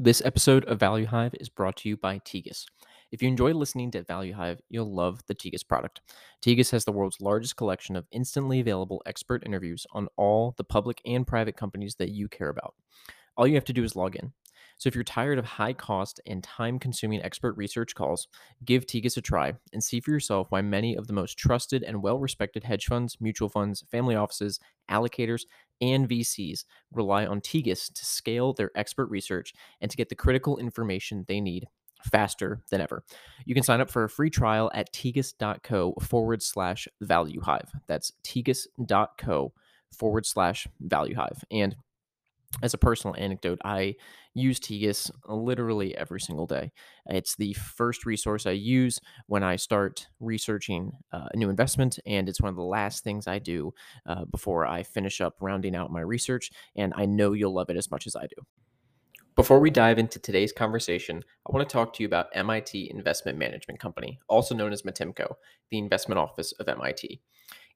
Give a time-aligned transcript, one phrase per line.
[0.00, 2.66] This episode of Value Hive is brought to you by Tegus.
[3.10, 6.02] If you enjoy listening to Value Hive, you'll love the Tegus product.
[6.40, 11.00] Tegus has the world's largest collection of instantly available expert interviews on all the public
[11.04, 12.76] and private companies that you care about.
[13.36, 14.32] All you have to do is log in.
[14.78, 18.28] So if you're tired of high cost and time consuming expert research calls,
[18.64, 22.02] give Tegus a try and see for yourself why many of the most trusted and
[22.02, 25.42] well respected hedge funds, mutual funds, family offices, allocators,
[25.80, 30.58] and VCs rely on Tegus to scale their expert research and to get the critical
[30.58, 31.66] information they need
[32.04, 33.02] faster than ever.
[33.44, 37.70] You can sign up for a free trial at tegus.co forward slash value hive.
[37.86, 39.52] That's tegus.co
[39.92, 41.44] forward slash value hive.
[41.50, 41.76] And
[42.62, 43.96] as a personal anecdote, I
[44.34, 46.72] use Tegus literally every single day.
[47.06, 52.28] It's the first resource I use when I start researching uh, a new investment, and
[52.28, 53.72] it's one of the last things I do
[54.06, 56.50] uh, before I finish up rounding out my research.
[56.76, 58.42] And I know you'll love it as much as I do.
[59.36, 63.38] Before we dive into today's conversation, I want to talk to you about MIT Investment
[63.38, 65.34] Management Company, also known as Mitimco,
[65.70, 67.20] the investment office of MIT.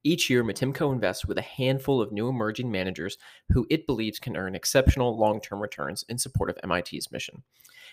[0.05, 3.19] Each year, Mitimco invests with a handful of new emerging managers
[3.51, 7.43] who it believes can earn exceptional long term returns in support of MIT's mission.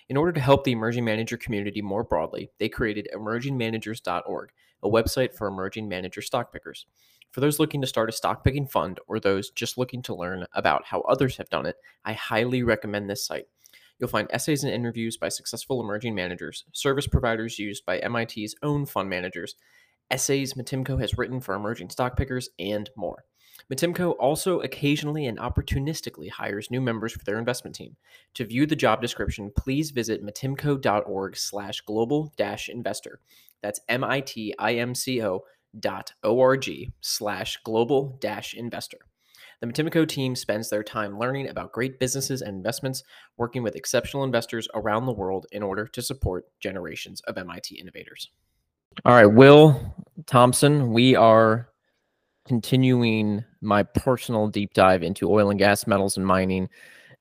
[0.09, 4.49] In order to help the emerging manager community more broadly, they created emergingmanagers.org,
[4.81, 6.87] a website for emerging manager stock pickers.
[7.31, 10.47] For those looking to start a stock picking fund or those just looking to learn
[10.53, 13.45] about how others have done it, I highly recommend this site.
[13.99, 18.87] You'll find essays and interviews by successful emerging managers, service providers used by MIT's own
[18.87, 19.55] fund managers,
[20.11, 23.25] essays Mitimco has written for emerging stock pickers, and more.
[23.71, 27.95] Mitimco also occasionally and opportunistically hires new members for their investment team.
[28.35, 33.19] To view the job description, please visit mitimco.org slash global dash investor.
[33.61, 35.43] That's M-I-T-I-M-C-O
[35.79, 38.99] dot O-R-G slash global dash investor.
[39.61, 43.03] The Mitimco team spends their time learning about great businesses and investments,
[43.37, 48.31] working with exceptional investors around the world in order to support generations of MIT innovators.
[49.05, 49.95] All right, Will
[50.25, 51.69] Thomson, we are
[52.45, 56.67] continuing my personal deep dive into oil and gas, metals, and mining,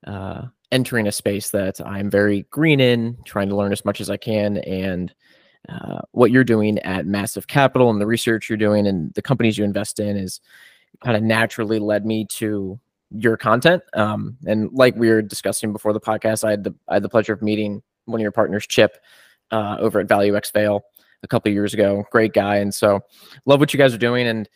[0.05, 0.43] uh,
[0.73, 4.17] entering a space that I'm very green in, trying to learn as much as I
[4.17, 4.57] can.
[4.57, 5.13] And
[5.69, 9.57] uh, what you're doing at Massif Capital and the research you're doing and the companies
[9.57, 10.41] you invest in is
[11.01, 12.77] kind of naturally led me to
[13.11, 13.83] your content.
[13.93, 17.09] Um, and like we were discussing before the podcast, I had the I had the
[17.09, 18.97] pleasure of meeting one of your partners, Chip,
[19.51, 20.83] uh, over at Value X Vail
[21.23, 22.03] a couple years ago.
[22.11, 22.99] Great guy, and so
[23.45, 24.27] love what you guys are doing.
[24.27, 24.49] And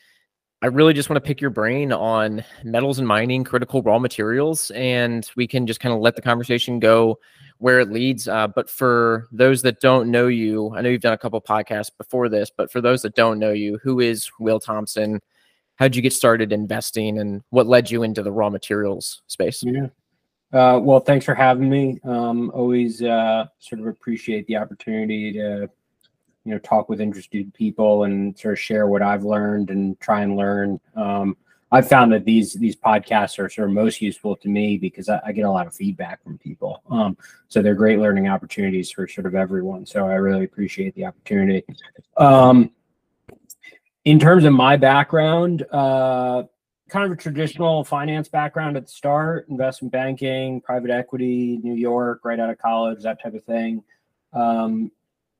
[0.62, 4.72] I really just want to pick your brain on metals and mining, critical raw materials,
[4.72, 7.20] and we can just kind of let the conversation go
[7.58, 8.28] where it leads.
[8.28, 11.92] Uh, but for those that don't know you, I know you've done a couple podcasts
[11.98, 15.22] before this, but for those that don't know you, who is Will Thomson?
[15.76, 19.64] How'd you get started investing, and what led you into the raw materials space?
[19.64, 19.88] Yeah.
[20.54, 22.00] Uh, well, thanks for having me.
[22.04, 25.70] Um, always uh, sort of appreciate the opportunity to
[26.46, 30.22] you know talk with interested people and sort of share what I've learned and try
[30.22, 30.80] and learn.
[30.96, 31.38] Um,
[31.72, 35.20] I've found that these these podcasts are sort of most useful to me because I,
[35.26, 36.84] I get a lot of feedback from people.
[36.90, 37.18] Um,
[37.48, 39.86] so they're great learning opportunities for sort of everyone.
[39.86, 41.64] So I really appreciate the opportunity.
[42.16, 42.72] Um,
[44.06, 46.44] in terms of my background, uh,
[46.90, 52.22] kind of a traditional finance background at the start, investment banking, private equity, New York,
[52.24, 53.84] right out of college, that type of thing.
[54.32, 54.92] Um,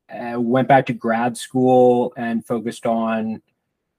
[0.10, 3.42] uh, went back to grad school and focused on,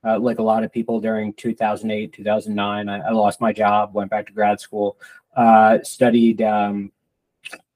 [0.05, 2.89] uh, like a lot of people during 2008, 2009.
[2.89, 4.99] I, I, lost my job, went back to grad school,
[5.37, 6.93] uh, studied um,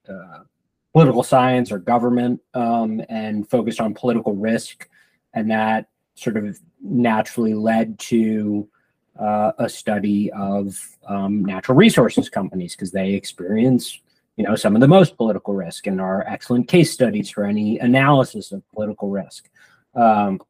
[0.08, 0.40] uh,
[0.92, 4.88] political science or government, um, and focused on political risk.
[5.34, 8.68] And that sort of naturally led to
[9.18, 14.00] uh, a study of um, natural resources companies because they experience
[14.38, 17.76] you know, some of the most political risk and are excellent case studies for any
[17.80, 19.50] analysis of political risk.
[19.96, 20.40] Um,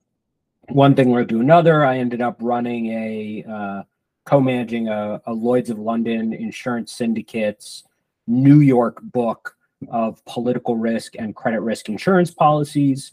[0.68, 1.86] one thing led to another.
[1.86, 3.82] I ended up running a uh,
[4.26, 7.84] co-managing a, a, Lloyd's of London insurance syndicates
[8.26, 9.56] New York book
[9.90, 13.12] of political risk and credit risk insurance policies.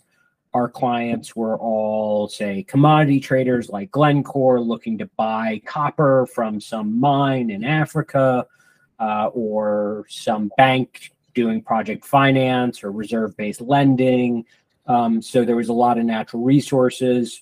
[0.54, 7.00] Our clients were all, say, commodity traders like Glencore looking to buy copper from some
[7.00, 8.46] mine in Africa
[9.00, 14.46] uh, or some bank doing project finance or reserve based lending.
[14.88, 17.42] Um, so there was a lot of natural resources,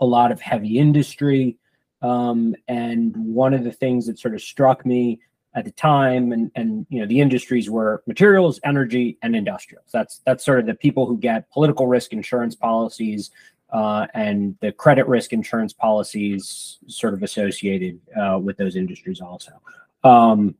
[0.00, 1.56] a lot of heavy industry.
[2.02, 5.20] Um, and one of the things that sort of struck me
[5.54, 10.20] at the time and and you know the industries were materials energy and industrials that's
[10.24, 13.30] that's sort of the people who get political risk insurance policies
[13.70, 19.52] uh, and the credit risk insurance policies sort of associated uh, with those industries also
[20.08, 20.54] um,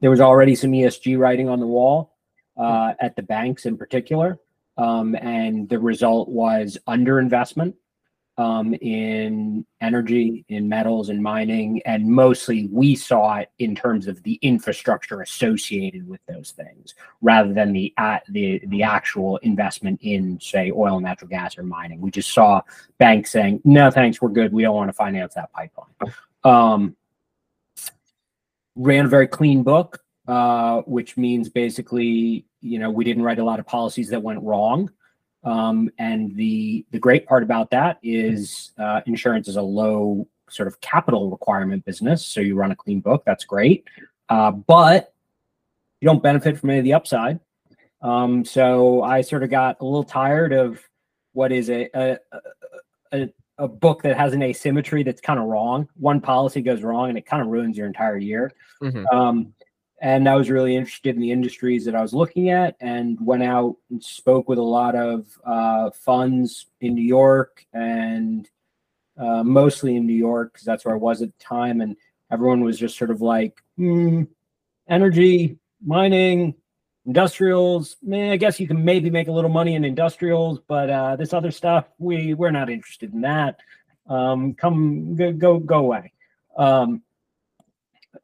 [0.00, 2.16] there was already some ESG writing on the wall
[2.56, 4.38] uh, at the banks in particular.
[4.76, 7.74] Um, and the result was underinvestment
[8.36, 14.20] um, in energy, in metals, and mining, and mostly we saw it in terms of
[14.24, 20.40] the infrastructure associated with those things, rather than the uh, the the actual investment in,
[20.40, 22.00] say, oil, and natural gas, or mining.
[22.00, 22.60] We just saw
[22.98, 24.52] banks saying, "No, thanks, we're good.
[24.52, 25.94] We don't want to finance that pipeline."
[26.42, 26.96] Um,
[28.76, 33.44] ran a very clean book, uh, which means basically, you know, we didn't write a
[33.44, 34.90] lot of policies that went wrong.
[35.44, 40.68] Um, and the the great part about that is uh, insurance is a low sort
[40.68, 43.24] of capital requirement business, so you run a clean book.
[43.26, 43.84] That's great,
[44.30, 45.12] uh, but
[46.00, 47.40] you don't benefit from any of the upside.
[48.00, 50.80] Um, so I sort of got a little tired of
[51.32, 52.18] what is a a,
[53.58, 55.88] a, book that has an asymmetry that's kind of wrong.
[55.94, 58.52] One policy goes wrong and it kind of ruins your entire year.
[58.82, 59.06] Mm-hmm.
[59.06, 59.54] Um,
[60.00, 63.42] and I was really interested in the industries that I was looking at, and went
[63.42, 68.48] out and spoke with a lot of uh, funds in New York and
[69.18, 71.96] uh, mostly in New York because that's where I was at the time, and
[72.30, 74.24] everyone was just sort of like, hmm,
[74.88, 76.54] energy, mining,
[77.06, 77.96] industrials.
[78.12, 81.50] I guess you can maybe make a little money in industrials, but uh, this other
[81.50, 83.58] stuff, we we're not interested in that.
[84.08, 86.12] Um, come go go go away.
[86.56, 87.02] Um,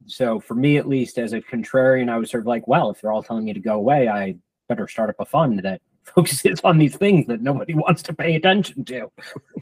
[0.07, 3.01] so for me, at least, as a contrarian, I was sort of like, well, if
[3.01, 4.37] they're all telling me to go away, I
[4.69, 8.35] better start up a fund that focuses on these things that nobody wants to pay
[8.35, 9.11] attention to.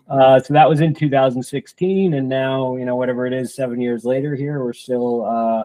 [0.08, 4.04] Uh, so that was in 2016, and now you know whatever it is, seven years
[4.04, 5.64] later, here we're still uh,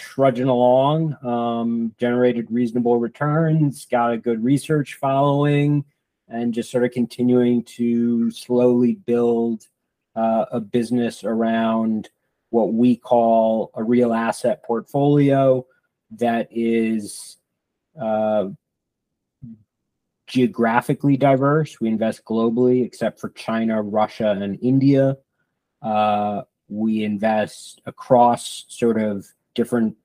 [0.00, 1.16] trudging along.
[1.24, 5.84] Um, generated reasonable returns, got a good research following,
[6.28, 9.68] and just sort of continuing to slowly build
[10.16, 12.08] uh, a business around
[12.48, 15.64] what we call a real asset portfolio
[16.10, 17.36] that is
[18.00, 18.48] uh,
[20.26, 21.80] geographically diverse.
[21.80, 25.18] We invest globally, except for China, Russia, and India.
[25.82, 29.26] Uh, we invest across sort of
[29.60, 29.96] different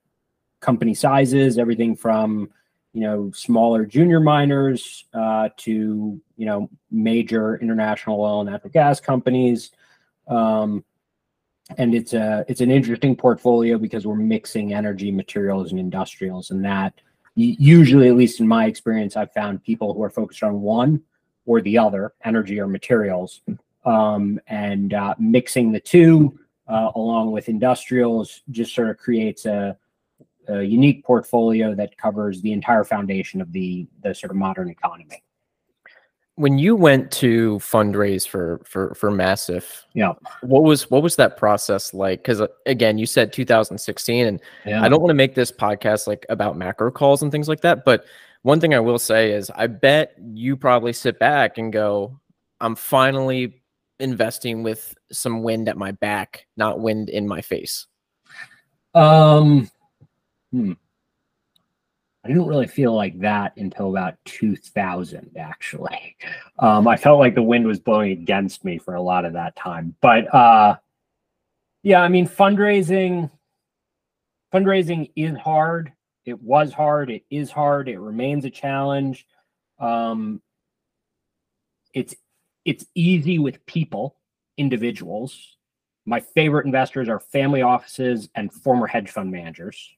[0.60, 2.50] company sizes, everything from
[2.92, 9.00] you know smaller junior miners uh, to you know major international oil and natural gas
[9.00, 9.70] companies.
[10.28, 10.84] Um,
[11.78, 16.64] and it's a it's an interesting portfolio because we're mixing energy materials and industrials and
[16.64, 16.92] that
[17.34, 21.02] usually at least in my experience i've found people who are focused on one
[21.44, 23.40] or the other energy or materials
[23.84, 26.38] um, and uh, mixing the two
[26.68, 29.76] uh, along with industrials just sort of creates a,
[30.48, 35.22] a unique portfolio that covers the entire foundation of the the sort of modern economy.
[36.34, 40.12] When you went to fundraise for for for Massif yeah.
[40.42, 42.22] what was what was that process like?
[42.22, 44.82] Because uh, again you said 2016 and yeah.
[44.82, 47.84] i don't want to make this podcast like about macro calls and things like that
[47.84, 48.04] but
[48.42, 52.18] one thing i will say is i bet you probably sit back and go
[52.60, 53.62] i'm finally
[53.98, 57.86] investing with some wind at my back not wind in my face
[58.94, 59.68] um
[60.52, 60.72] hmm.
[62.26, 66.16] I didn't really feel like that until about 2000, actually.
[66.58, 69.54] Um, I felt like the wind was blowing against me for a lot of that
[69.54, 69.94] time.
[70.00, 70.74] But uh,
[71.84, 73.30] yeah, I mean, fundraising,
[74.52, 75.92] fundraising is hard.
[76.24, 77.12] It was hard.
[77.12, 77.88] It is hard.
[77.88, 79.24] It remains a challenge.
[79.78, 80.42] Um,
[81.94, 82.16] it's
[82.66, 84.16] it's easy with people,
[84.58, 85.56] individuals.
[86.04, 89.96] My favorite investors are family offices and former hedge fund managers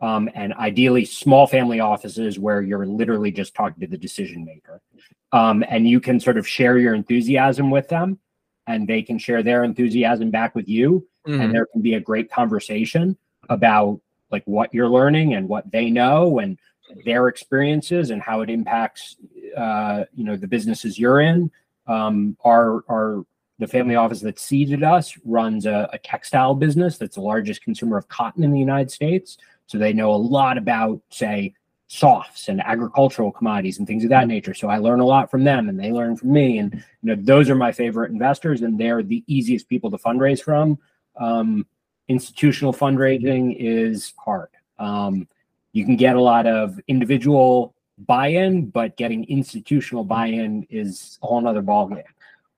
[0.00, 4.82] um, and ideally small family offices where you're literally just talking to the decision maker.
[5.30, 8.18] Um, and you can sort of share your enthusiasm with them
[8.66, 11.06] and they can share their enthusiasm back with you.
[11.26, 11.40] Mm-hmm.
[11.40, 13.16] And there can be a great conversation
[13.48, 14.00] about
[14.32, 16.58] like what you're learning and what they know and
[17.04, 19.16] their experiences and how it impacts
[19.56, 21.50] uh, you know the businesses you're in.
[21.92, 23.24] Um, our our
[23.58, 27.96] the family office that seeded us runs a, a textile business that's the largest consumer
[27.96, 29.38] of cotton in the United States.
[29.66, 31.54] So they know a lot about, say,
[31.86, 34.54] softs and agricultural commodities and things of that nature.
[34.54, 36.58] So I learn a lot from them and they learn from me.
[36.58, 40.42] And you know, those are my favorite investors and they're the easiest people to fundraise
[40.42, 40.78] from.
[41.20, 41.66] Um,
[42.08, 44.48] institutional fundraising is hard.
[44.78, 45.28] Um,
[45.72, 47.74] you can get a lot of individual
[48.06, 52.04] buy-in, but getting institutional buy-in is a whole nother ballgame.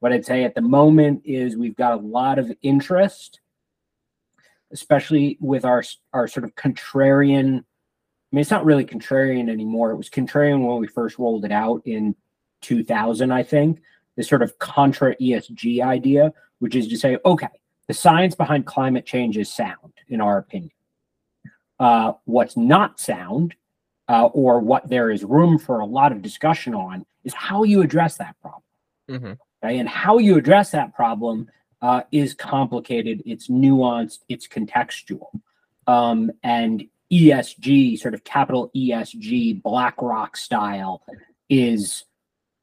[0.01, 3.41] What I'd say at the moment is we've got a lot of interest
[4.75, 5.83] especially with our
[6.13, 7.59] our sort of contrarian.
[7.59, 9.93] I mean, it's not really contrarian anymore.
[9.93, 12.15] It was contrarian when we first rolled it out in
[12.63, 13.81] 2000, I think.
[14.17, 17.49] This sort of contra ESG idea, which is to say, okay,
[17.87, 20.73] the science behind climate change is sound, in our opinion.
[21.79, 23.55] Uh, what's not sound,
[24.09, 27.83] uh, or what there is room for a lot of discussion on, is how you
[27.83, 28.63] address that problem.
[29.11, 29.33] Mm-hmm.
[29.63, 29.81] Right?
[29.81, 31.49] And how you address that problem
[31.81, 35.29] uh, is complicated, it's nuanced, it's contextual.
[35.87, 41.03] Um, and ESG, sort of capital ESG, BlackRock style,
[41.49, 42.05] is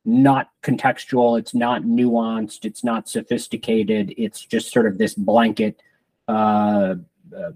[0.04, 5.80] not contextual, it's not nuanced, it's not sophisticated, it's just sort of this blanket
[6.28, 6.96] uh,
[7.36, 7.52] uh,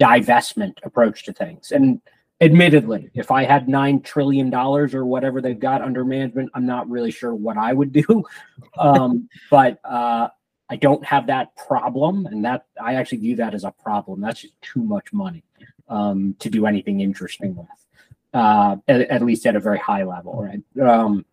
[0.00, 1.70] divestment approach to things.
[1.70, 2.00] And
[2.40, 6.88] admittedly, if I had nine trillion dollars or whatever they've got under management, I'm not
[6.88, 8.24] really sure what I would do.
[8.78, 10.28] Um, but uh,
[10.68, 14.20] I don't have that problem, and that I actually view that as a problem.
[14.20, 15.44] That's just too much money
[15.88, 17.66] um, to do anything interesting with,
[18.34, 20.86] uh, at, at, least at a very high level, right?
[20.86, 21.24] Um,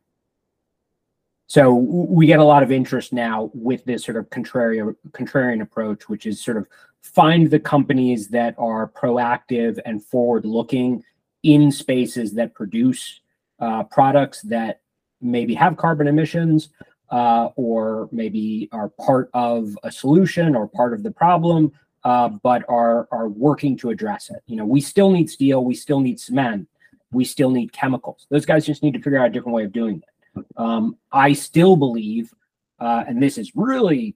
[1.47, 6.07] so we get a lot of interest now with this sort of contrarian contrarian approach,
[6.07, 6.67] which is sort of
[7.03, 11.03] find the companies that are proactive and forward looking
[11.43, 13.19] in spaces that produce
[13.59, 14.81] uh, products that
[15.21, 16.69] maybe have carbon emissions
[17.09, 21.71] uh, or maybe are part of a solution or part of the problem,
[22.03, 24.41] uh, but are are working to address it.
[24.47, 26.67] You know, we still need steel, we still need cement,
[27.11, 28.25] we still need chemicals.
[28.29, 30.45] Those guys just need to figure out a different way of doing it.
[30.57, 32.33] Um, I still believe,
[32.79, 34.15] uh, and this is really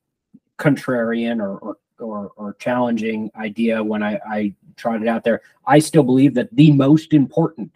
[0.58, 5.42] contrarian or, or or, or challenging idea when I, I tried it out there.
[5.66, 7.72] I still believe that the most important,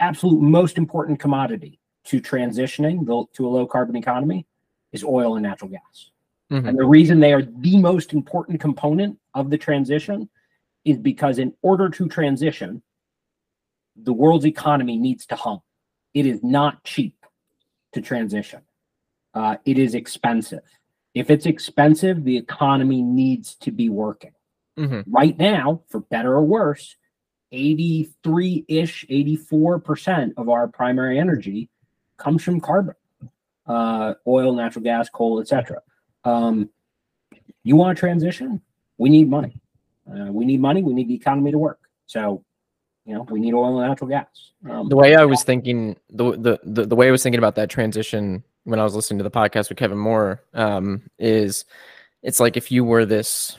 [0.00, 4.46] absolute most important commodity to transitioning to a low carbon economy
[4.92, 6.10] is oil and natural gas.
[6.50, 6.68] Mm-hmm.
[6.68, 10.28] And the reason they are the most important component of the transition
[10.84, 12.82] is because in order to transition,
[13.96, 15.60] the world's economy needs to hum.
[16.14, 17.26] It is not cheap
[17.92, 18.62] to transition.
[19.34, 20.62] Uh, it is expensive.
[21.18, 24.32] If it's expensive, the economy needs to be working.
[24.78, 25.12] Mm-hmm.
[25.12, 26.94] Right now, for better or worse,
[27.50, 31.70] 83 ish, 84% of our primary energy
[32.18, 32.94] comes from carbon,
[33.66, 35.82] uh, oil, natural gas, coal, etc.
[36.24, 36.70] Um,
[37.64, 38.60] you want to transition?
[38.96, 39.60] We need money.
[40.08, 40.82] Uh, we need money.
[40.82, 41.80] We need the economy to work.
[42.06, 42.44] So,
[43.04, 44.52] you know, we need oil and natural gas.
[44.70, 47.56] Um, the way I was thinking, the, the the the way I was thinking about
[47.56, 51.64] that transition when I was listening to the podcast with Kevin Moore um, is,
[52.22, 53.56] it's like if you were this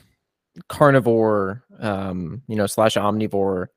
[0.67, 3.67] carnivore, um, you know, slash omnivore,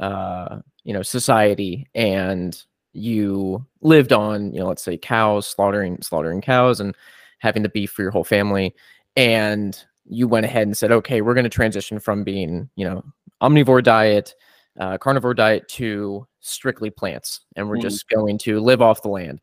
[0.00, 2.62] uh, you know, society, and
[2.92, 6.94] you lived on, you know, let's say cows, slaughtering slaughtering cows and
[7.38, 8.74] having the beef for your whole family,
[9.16, 13.04] and you went ahead and said, okay, we're going to transition from being, you know,
[13.40, 14.34] omnivore diet,
[14.80, 17.82] uh, carnivore diet to strictly plants, and we're mm.
[17.82, 19.40] just going to live off the land.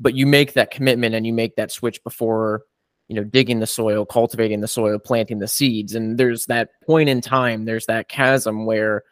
[0.00, 2.62] But you make that commitment and you make that switch before,
[3.08, 7.08] you know, digging the soil, cultivating the soil, planting the seeds, and there's that point
[7.08, 9.02] in time, there's that chasm where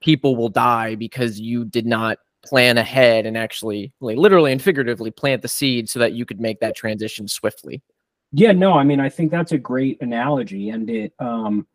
[0.00, 5.10] people will die because you did not plan ahead and actually like, literally and figuratively
[5.10, 7.82] plant the seed so that you could make that transition swiftly.
[8.32, 11.66] Yeah no i mean i think that's a great analogy and it um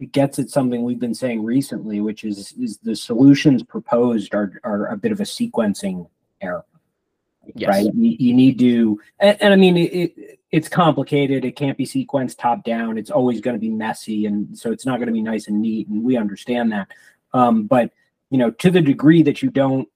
[0.00, 4.60] it gets at something we've been saying recently which is is the solutions proposed are
[4.64, 6.08] are a bit of a sequencing
[6.40, 6.64] error
[7.54, 7.68] yes.
[7.68, 11.78] right you, you, need to and, and i mean it, it, it's complicated it can't
[11.78, 15.08] be sequenced top down it's always going to be messy and so it's not going
[15.08, 16.88] to be nice and neat and we understand that
[17.34, 17.90] um, but
[18.30, 19.88] you know to the degree that you don't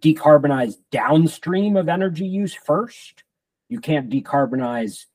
[0.00, 3.24] decarbonize downstream of energy use first.
[3.68, 5.06] You can't decarbonize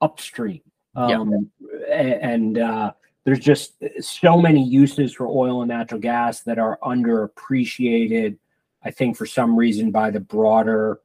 [0.00, 0.62] upstream.
[0.94, 1.50] Um,
[1.90, 2.92] And uh,
[3.24, 8.38] there's just so many uses for oil and natural gas that are underappreciated,
[8.86, 11.00] I think, for some reason by the broader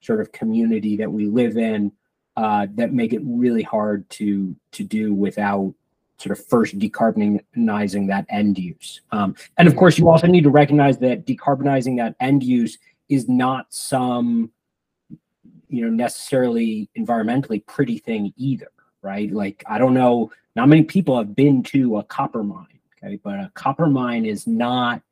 [0.00, 1.92] sort of community that we live in
[2.36, 5.74] uh, that make it really hard to to do without
[6.18, 9.02] sort of first decarbonizing that end use.
[9.12, 12.78] Um, and of course, you also need to recognize that decarbonizing that end use
[13.10, 14.50] is not some,
[15.68, 18.70] you know, necessarily environmentally pretty thing either,
[19.02, 19.30] right?
[19.30, 23.34] Like, I don't know, not many people have been to a copper mine, okay, but
[23.34, 25.02] a copper mine is not,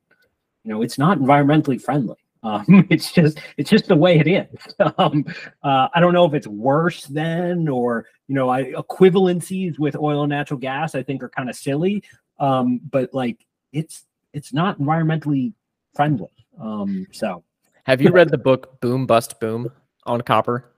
[0.65, 2.17] you know, it's not environmentally friendly.
[2.43, 4.47] Um, it's just it's just the way it is.
[4.97, 5.25] Um,
[5.63, 10.23] uh, I don't know if it's worse than or you know I, equivalencies with oil
[10.23, 10.95] and natural gas.
[10.95, 12.03] I think are kind of silly,
[12.39, 14.03] um, but like it's
[14.33, 15.53] it's not environmentally
[15.95, 16.29] friendly.
[16.59, 17.43] Um, so,
[17.83, 19.71] have you read the book Boom Bust Boom
[20.05, 20.71] on copper?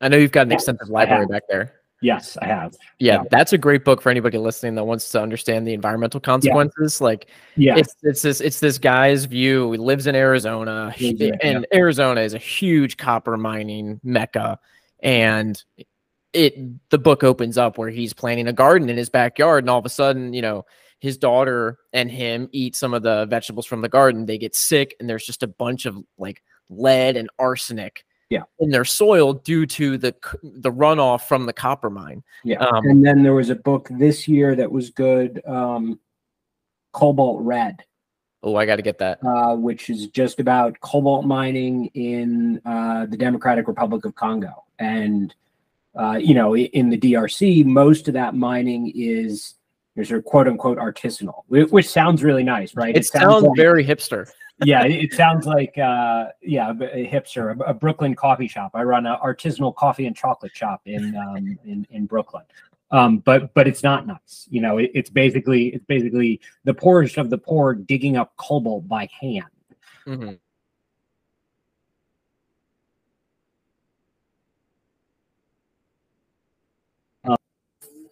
[0.00, 1.77] I know you've got an extensive library back there.
[2.00, 2.76] Yes, I have.
[2.98, 6.20] Yeah, yeah, that's a great book for anybody listening that wants to understand the environmental
[6.20, 6.98] consequences.
[7.00, 7.04] Yeah.
[7.04, 7.26] Like,
[7.56, 9.72] yeah, it's it's this it's this guy's view.
[9.72, 11.60] He lives in Arizona, and yeah.
[11.74, 14.60] Arizona is a huge copper mining mecca,
[15.02, 15.62] and
[16.32, 16.56] it
[16.90, 19.86] the book opens up where he's planting a garden in his backyard and all of
[19.86, 20.64] a sudden you know
[21.00, 24.94] his daughter and him eat some of the vegetables from the garden they get sick
[25.00, 28.42] and there's just a bunch of like lead and arsenic yeah.
[28.60, 33.04] in their soil due to the the runoff from the copper mine yeah um, and
[33.04, 35.98] then there was a book this year that was good um
[36.92, 37.84] cobalt red
[38.42, 43.06] oh i got to get that uh, which is just about cobalt mining in uh,
[43.06, 45.34] the democratic republic of congo and
[45.98, 49.54] uh, you know, in the DRC, most of that mining is
[49.96, 52.94] sort of quote unquote artisanal, which sounds really nice, right?
[52.94, 54.30] It, it sounds, sounds like, very hipster.
[54.64, 58.72] Yeah, it sounds like uh, yeah, a hipster, a, a, Brooklyn coffee shop.
[58.74, 62.44] I run an artisanal coffee and chocolate shop in um, in in Brooklyn.
[62.90, 64.46] Um, but but it's not nice.
[64.50, 68.88] You know, it, it's basically it's basically the poorest of the poor digging up cobalt
[68.88, 69.44] by hand.
[70.06, 70.34] Mm-hmm.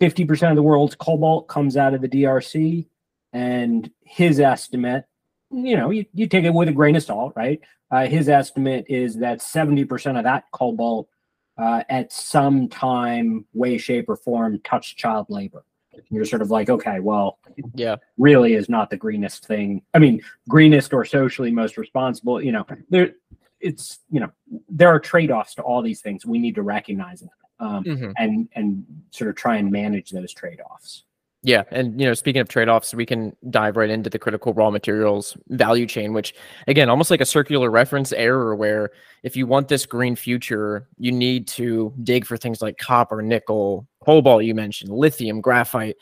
[0.00, 2.86] 50% of the world's cobalt comes out of the DRC.
[3.32, 5.04] And his estimate,
[5.50, 7.60] you know, you, you take it with a grain of salt, right?
[7.90, 11.08] Uh, his estimate is that 70% of that cobalt
[11.56, 15.64] uh, at some time, way, shape, or form touched child labor.
[16.10, 17.38] You're sort of like, okay, well,
[17.74, 19.82] yeah, really is not the greenest thing.
[19.94, 22.42] I mean, greenest or socially most responsible.
[22.42, 23.12] You know, there,
[23.60, 24.30] it's you know,
[24.68, 26.26] there are trade offs to all these things.
[26.26, 28.10] We need to recognize them um, mm-hmm.
[28.18, 31.04] and and sort of try and manage those trade offs.
[31.46, 34.52] Yeah, and you know, speaking of trade offs, we can dive right into the critical
[34.52, 36.34] raw materials value chain, which
[36.66, 38.90] again, almost like a circular reference error, where
[39.22, 43.86] if you want this green future, you need to dig for things like copper, nickel,
[44.04, 44.42] cobalt.
[44.42, 45.94] You mentioned lithium, graphite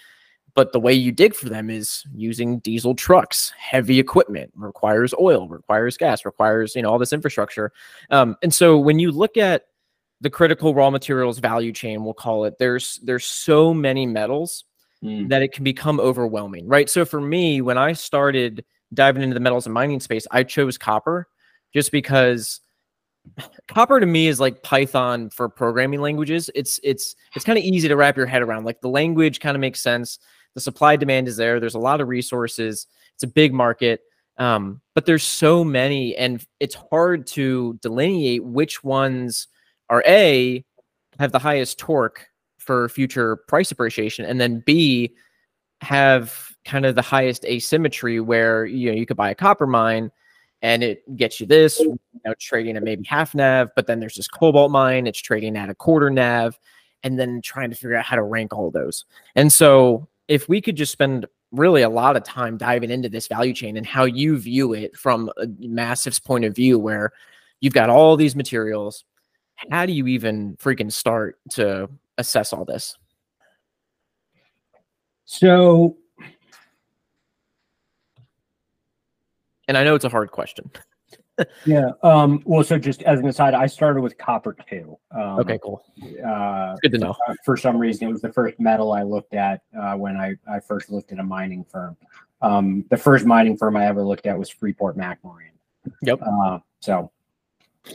[0.55, 5.49] but the way you dig for them is using diesel trucks heavy equipment requires oil
[5.49, 7.73] requires gas requires you know all this infrastructure
[8.11, 9.67] um, and so when you look at
[10.21, 14.65] the critical raw materials value chain we'll call it there's there's so many metals
[15.05, 15.29] mm.
[15.29, 16.89] that it can become overwhelming right?
[16.89, 20.79] So for me when i started diving into the metals and mining space i chose
[20.79, 21.29] copper
[21.73, 22.61] just because
[23.69, 26.51] copper to me is like python for programming languages.
[26.55, 28.65] It's it's it's kind of easy to wrap your head around.
[28.65, 30.19] Like the language kind of makes sense.
[30.55, 31.59] The supply demand is there.
[31.59, 32.87] There's a lot of resources.
[33.15, 34.01] It's a big market.
[34.37, 39.47] Um, but there's so many and it's hard to delineate which ones
[39.89, 40.65] are A,
[41.21, 42.27] have the highest torque
[42.65, 45.15] for future price appreciation, and then B,
[45.81, 50.11] have kind of the highest asymmetry where you know you could buy a copper mine
[50.63, 54.15] and it gets you this you know, trading at maybe half nav, but then there's
[54.15, 56.59] this cobalt mine, it's trading at a quarter nav,
[57.03, 59.05] and then trying to figure out how to rank all those.
[59.35, 63.29] And so if we could just spend really a lot of time diving into this
[63.29, 67.13] value chain and how you view it from a Massif's point of view where
[67.61, 69.05] you've got all these materials
[69.71, 72.97] how do you even freaking start to assess all this?
[75.25, 75.97] So,
[79.67, 80.71] and I know it's a hard question.
[81.67, 81.91] yeah.
[82.03, 84.99] Um, well, so just as an aside, I started with copper too.
[85.11, 85.85] Um, okay, cool.
[86.25, 87.17] Uh, Good to know.
[87.27, 90.35] Uh, for some reason, it was the first metal I looked at uh, when I,
[90.49, 91.97] I first looked at a mining firm.
[92.43, 95.51] Um, the first mining firm I ever looked at was Freeport McMoRan.
[96.03, 96.21] Yep.
[96.23, 97.11] Uh, so,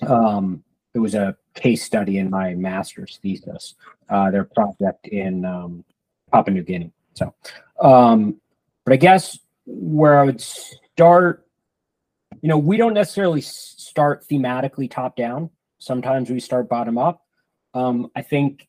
[0.08, 3.76] um, it was a case study in my master's thesis,
[4.10, 5.84] uh, their project in um,
[6.32, 6.92] Papua New Guinea.
[7.14, 7.34] So,
[7.82, 8.40] um,
[8.86, 11.46] but I guess where I would start,
[12.42, 15.50] you know, we don't necessarily start thematically top down.
[15.80, 17.22] Sometimes we start bottom up.
[17.74, 18.68] Um, I think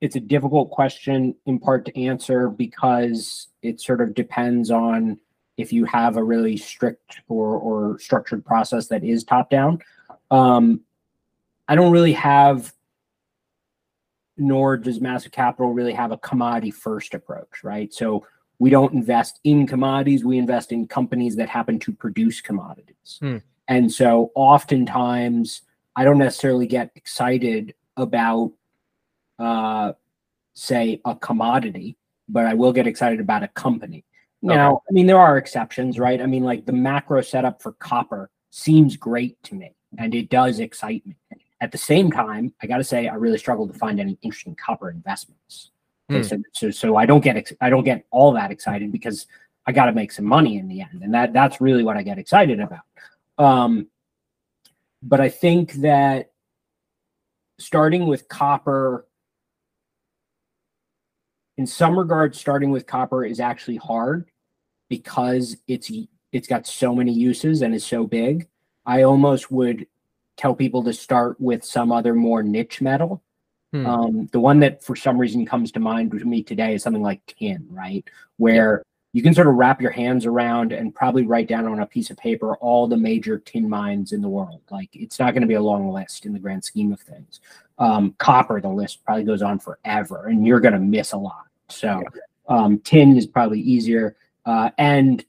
[0.00, 5.18] it's a difficult question in part to answer because it sort of depends on
[5.56, 9.78] if you have a really strict or, or structured process that is top down.
[10.30, 10.80] Um,
[11.72, 12.70] I don't really have,
[14.36, 17.90] nor does Massif Capital really have a commodity first approach, right?
[17.94, 18.26] So
[18.58, 23.16] we don't invest in commodities, we invest in companies that happen to produce commodities.
[23.20, 23.38] Hmm.
[23.68, 25.62] And so oftentimes
[25.96, 28.52] I don't necessarily get excited about,
[29.38, 29.94] uh,
[30.52, 31.96] say, a commodity,
[32.28, 34.04] but I will get excited about a company.
[34.42, 34.84] Now, okay.
[34.90, 36.20] I mean, there are exceptions, right?
[36.20, 40.58] I mean, like the macro setup for copper seems great to me and it does
[40.58, 41.16] excite me.
[41.62, 44.56] At the same time, I got to say, I really struggle to find any interesting
[44.56, 45.70] copper investments.
[46.10, 46.28] Okay, mm.
[46.28, 49.26] so, so, so I don't get ex- I don't get all that excited because
[49.64, 52.02] I got to make some money in the end, and that that's really what I
[52.02, 52.82] get excited about.
[53.38, 53.86] Um,
[55.04, 56.32] but I think that
[57.60, 59.06] starting with copper,
[61.56, 64.28] in some regards, starting with copper is actually hard
[64.88, 65.92] because it's
[66.32, 68.48] it's got so many uses and is so big.
[68.84, 69.86] I almost would
[70.42, 73.22] tell people to start with some other more niche metal
[73.72, 73.86] Hmm.
[73.86, 77.02] Um, the one that for some reason comes to mind to me today is something
[77.02, 78.04] like tin, right?
[78.36, 78.82] Where
[79.14, 82.10] you can sort of wrap your hands around and probably write down on a piece
[82.10, 84.60] of paper all the major tin mines in the world.
[84.70, 87.40] Like it's not going to be a long list in the grand scheme of things.
[87.78, 91.46] Um, copper, the list probably goes on forever, and you're going to miss a lot.
[91.68, 92.02] So
[92.48, 94.16] um, tin is probably easier.
[94.44, 95.24] Uh, and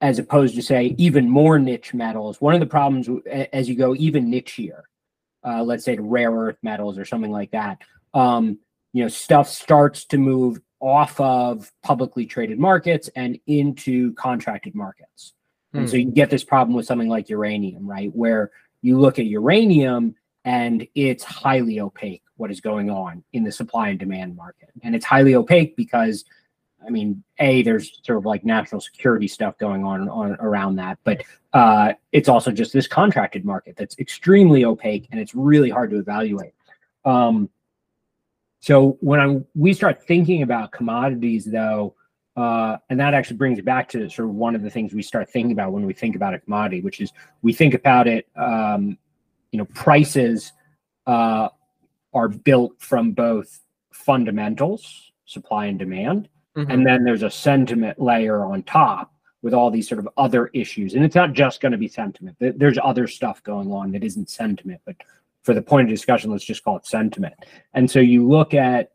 [0.00, 3.08] as opposed to say even more niche metals, one of the problems
[3.52, 4.82] as you go even nichier
[5.44, 7.78] uh, let's say to rare earth metals or something like that,
[8.14, 8.58] um,
[8.92, 15.34] you know, stuff starts to move off of publicly traded markets and into contracted markets.
[15.74, 16.08] And so hmm.
[16.08, 18.10] you get this problem with something like uranium, right?
[18.14, 23.52] Where you look at uranium and it's highly opaque what is going on in the
[23.52, 24.70] supply and demand market.
[24.82, 26.24] And it's highly opaque because
[26.86, 30.98] I mean, a there's sort of like national security stuff going on, on around that,
[31.04, 35.90] but uh, it's also just this contracted market that's extremely opaque and it's really hard
[35.90, 36.52] to evaluate.
[37.04, 37.50] Um,
[38.60, 41.94] so when I, we start thinking about commodities, though,
[42.36, 45.02] uh, and that actually brings it back to sort of one of the things we
[45.02, 47.12] start thinking about when we think about a commodity, which is
[47.42, 48.28] we think about it.
[48.36, 48.96] Um,
[49.50, 50.52] you know, prices
[51.06, 51.48] uh,
[52.12, 53.60] are built from both
[53.92, 56.70] fundamentals, supply and demand, Mm-hmm.
[56.70, 60.94] And then there's a sentiment layer on top with all these sort of other issues.
[60.94, 62.36] And it's not just going to be sentiment.
[62.40, 64.96] There's other stuff going on that isn't sentiment, but
[65.42, 67.34] for the point of discussion, let's just call it sentiment.
[67.74, 68.92] And so you look at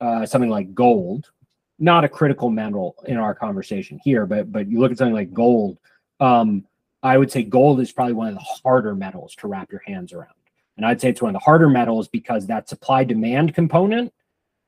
[0.00, 1.30] uh, something like gold,
[1.78, 5.32] not a critical metal in our conversation here, but but you look at something like
[5.32, 5.78] gold.
[6.18, 6.64] Um,
[7.02, 10.12] I would say gold is probably one of the harder metals to wrap your hands
[10.12, 10.34] around.
[10.76, 14.12] And I'd say it's one of the harder metals because that supply demand component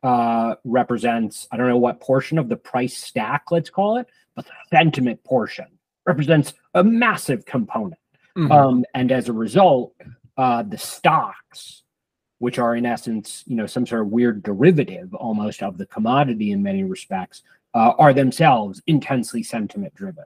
[0.04, 4.44] uh, represents, I don't know what portion of the price stack, let's call it, but
[4.44, 5.66] the sentiment portion
[6.04, 7.98] represents a massive component.
[8.36, 8.52] Mm-hmm.
[8.52, 9.94] Um, and as a result,
[10.36, 11.82] uh, the stocks,
[12.38, 16.52] which are in essence, you know, some sort of weird derivative almost of the commodity
[16.52, 20.24] in many respects, uh, are themselves intensely sentiment driven.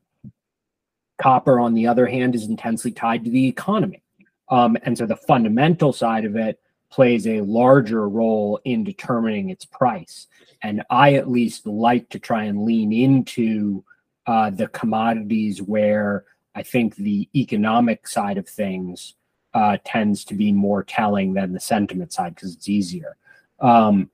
[1.18, 4.02] Copper, on the other hand, is intensely tied to the economy.
[4.48, 6.58] Um, and so the fundamental side of it
[6.90, 10.26] plays a larger role in determining its price.
[10.62, 13.84] And I at least like to try and lean into
[14.26, 16.24] uh, the commodities where
[16.54, 19.14] I think the economic side of things
[19.54, 23.16] uh, tends to be more telling than the sentiment side because it's easier.
[23.60, 24.10] Um,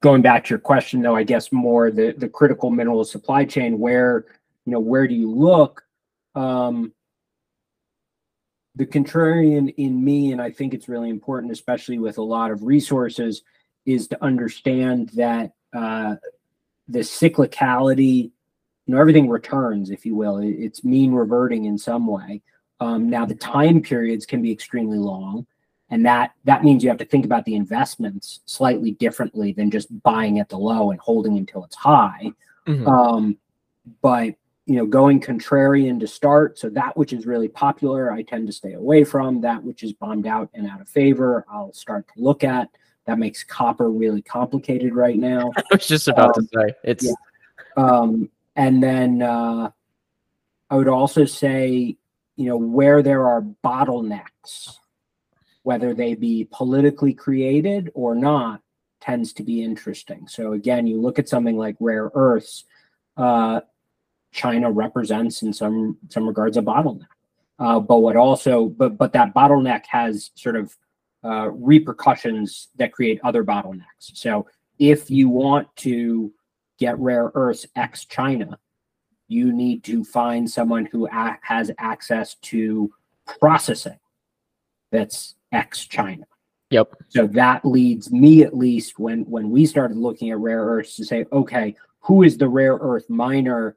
[0.00, 3.78] going back to your question, though, I guess more the the critical mineral supply chain.
[3.78, 4.26] Where
[4.64, 5.84] you know where do you look?
[6.34, 6.92] Um,
[8.76, 12.62] the contrarian in me, and I think it's really important, especially with a lot of
[12.62, 13.42] resources,
[13.84, 16.16] is to understand that uh,
[16.88, 18.30] the cyclicality,
[18.86, 20.38] you know, everything returns, if you will.
[20.38, 22.42] It's mean reverting in some way.
[22.80, 25.46] Um, now, the time periods can be extremely long,
[25.90, 30.02] and that that means you have to think about the investments slightly differently than just
[30.02, 32.32] buying at the low and holding until it's high.
[32.66, 32.86] Mm-hmm.
[32.86, 33.36] Um,
[34.00, 34.34] but
[34.70, 36.56] you know, going contrarian to start.
[36.56, 39.40] So that which is really popular, I tend to stay away from.
[39.40, 42.68] That which is bombed out and out of favor, I'll start to look at.
[43.06, 45.50] That makes copper really complicated right now.
[45.56, 47.04] I was just about um, to say it's.
[47.04, 47.12] Yeah.
[47.76, 49.72] Um, and then uh,
[50.70, 51.96] I would also say,
[52.36, 54.76] you know, where there are bottlenecks,
[55.64, 58.60] whether they be politically created or not,
[59.00, 60.28] tends to be interesting.
[60.28, 62.66] So again, you look at something like rare earths.
[63.16, 63.62] Uh,
[64.32, 67.06] China represents in some some regards a bottleneck.
[67.58, 70.76] Uh, but what also, but but that bottleneck has sort of
[71.24, 73.84] uh, repercussions that create other bottlenecks.
[74.14, 74.46] So
[74.78, 76.32] if you want to
[76.78, 78.58] get rare earths ex China,
[79.28, 82.90] you need to find someone who a- has access to
[83.38, 83.98] processing
[84.90, 86.24] that's ex China.
[86.70, 86.94] Yep.
[87.08, 91.04] So that leads me at least when when we started looking at rare earths to
[91.04, 93.76] say, okay, who is the rare earth miner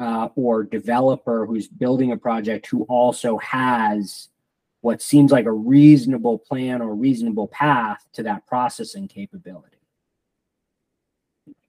[0.00, 4.30] uh, or developer who's building a project who also has
[4.80, 9.76] what seems like a reasonable plan or reasonable path to that processing capability.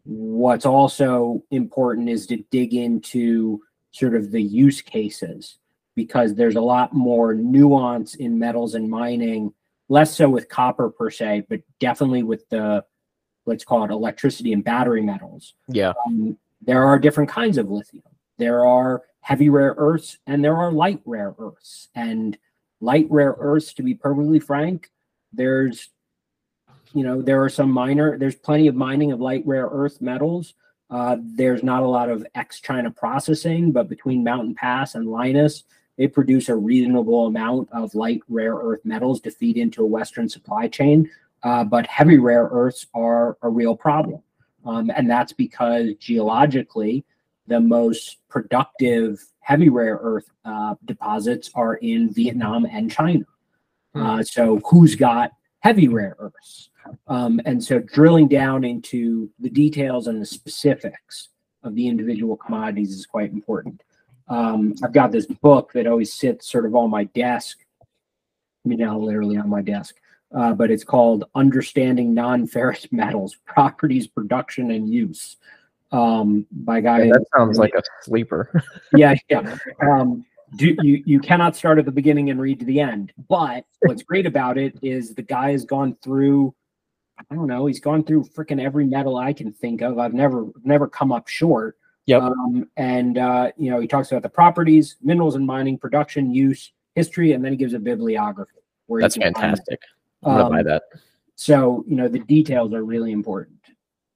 [0.06, 5.58] What's also important is to dig into sort of the use cases
[5.94, 9.54] because there's a lot more nuance in metals and mining,
[9.90, 12.86] less so with copper per se, but definitely with the
[13.46, 15.56] let's call it electricity and battery metals.
[15.68, 15.92] Yeah.
[16.06, 18.04] Um, there are different kinds of lithium
[18.42, 21.90] there are heavy rare earths and there are light rare earths.
[21.96, 22.38] And
[22.80, 24.90] light rare earths, to be perfectly frank,
[25.32, 25.90] there's,
[26.94, 30.56] you know, there are some minor, there's plenty of mining of light rare earth metals.
[30.90, 35.64] Uh, there's not a lot of ex China processing, but between Mountain Pass and Lynas
[35.98, 40.28] they produce a reasonable amount of light rare earth metals to feed into a Western
[40.28, 41.10] supply chain.
[41.44, 44.22] Uh, but heavy rare earths are a real problem.
[44.66, 47.04] Um, and that's because geologically,
[47.48, 53.26] the most productive heavy rare earth uh, deposits are in Vietnam and China.
[53.94, 54.02] Hmm.
[54.02, 56.70] Uh, so, who's got heavy rare earths?
[57.08, 61.30] Um, and so, drilling down into the details and the specifics
[61.64, 63.84] of the individual commodities is quite important.
[64.28, 67.58] Um, I've got this book that always sits sort of on my desk.
[67.82, 69.96] I mean, now literally on my desk
[70.34, 75.38] uh, but it's called Understanding Non-Ferrous Metals Properties, Production, and Use
[75.92, 77.04] um, by guy.
[77.04, 78.64] Yeah, that sounds like a sleeper.
[78.96, 79.58] yeah, yeah.
[79.82, 80.26] Um,
[80.56, 83.14] do, you you cannot start at the beginning and read to the end.
[83.30, 86.54] But what's great about it is the guy has gone through.
[87.30, 87.68] I don't know.
[87.68, 90.00] He's gone through freaking every metal I can think of.
[90.00, 91.78] I've never never come up short.
[92.08, 92.22] Yep.
[92.24, 96.72] Um, and uh, you know, he talks about the properties, minerals and mining, production, use,
[96.96, 98.58] history, and then he gives a bibliography.
[98.88, 99.82] Where That's fantastic.
[100.24, 100.84] I'm gonna um, buy that.
[101.36, 103.60] So you know the details are really important.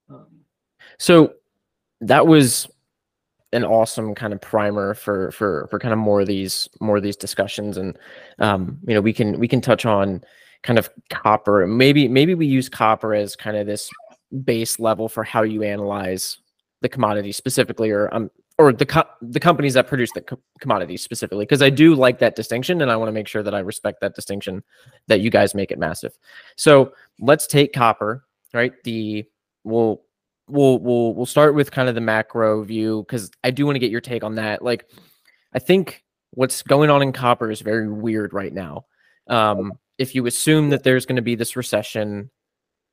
[0.09, 0.27] Um,
[0.97, 1.33] so
[2.05, 2.67] that was
[3.53, 7.03] an awesome kind of primer for for for kind of more of these more of
[7.03, 7.97] these discussions, and
[8.39, 10.23] um, you know we can we can touch on
[10.63, 11.65] kind of copper.
[11.67, 13.89] Maybe maybe we use copper as kind of this
[14.43, 16.37] base level for how you analyze
[16.81, 21.01] the commodity specifically, or um, or the co- the companies that produce the co- commodities
[21.01, 23.59] specifically because I do like that distinction and I want to make sure that I
[23.59, 24.63] respect that distinction
[25.07, 26.13] that you guys make it Massif.
[26.55, 28.73] So let's take copper, right?
[28.83, 29.25] The
[29.63, 30.04] we'll
[30.47, 33.79] we'll we'll we'll start with kind of the macro view because I do want to
[33.79, 34.61] get your take on that.
[34.61, 34.89] Like
[35.53, 38.85] I think what's going on in copper is very weird right now.
[39.27, 42.29] Um, if you assume that there's going to be this recession,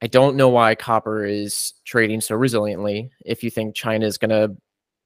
[0.00, 3.10] I don't know why copper is trading so resiliently.
[3.24, 4.56] If you think China is going to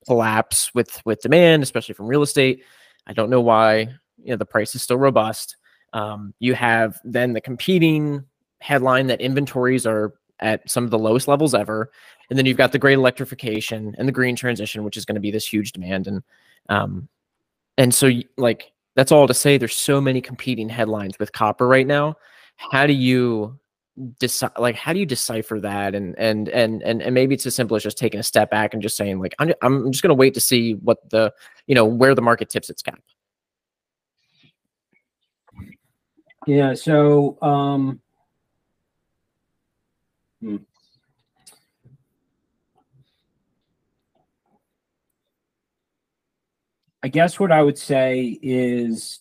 [0.06, 2.62] collapse with with demand, especially from real estate.
[3.06, 5.56] I don't know why you know the price is still robust.
[5.92, 8.24] Um, you have then the competing
[8.60, 11.90] headline that inventories are at some of the lowest levels ever,
[12.30, 15.20] and then you've got the great electrification and the green transition, which is going to
[15.20, 16.22] be this huge demand and
[16.68, 17.08] um,
[17.78, 19.58] and so like that's all to say.
[19.58, 22.16] There's so many competing headlines with copper right now.
[22.56, 23.58] How do you
[24.18, 27.54] decide like how do you decipher that and and and and and maybe it's as
[27.54, 30.10] simple as just taking a step back and just saying like I'm, I'm just going
[30.10, 31.32] to wait to see what the
[31.66, 33.00] you know where the market tips its cap
[36.46, 38.00] yeah so um
[40.46, 40.56] hmm.
[47.02, 49.20] i guess what i would say is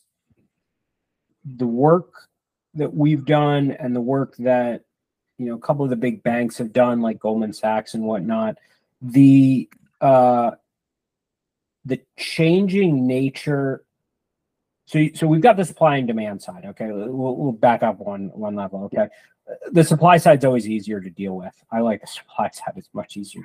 [1.45, 2.27] the work
[2.73, 4.81] that we've done and the work that
[5.37, 8.57] you know a couple of the big banks have done like goldman sachs and whatnot
[9.01, 9.69] the
[10.01, 10.51] uh
[11.85, 13.83] the changing nature
[14.85, 18.29] so so we've got the supply and demand side okay we'll, we'll back up one
[18.33, 19.07] one level okay
[19.71, 23.17] the supply side's always easier to deal with i like the supply side it's much
[23.17, 23.43] easier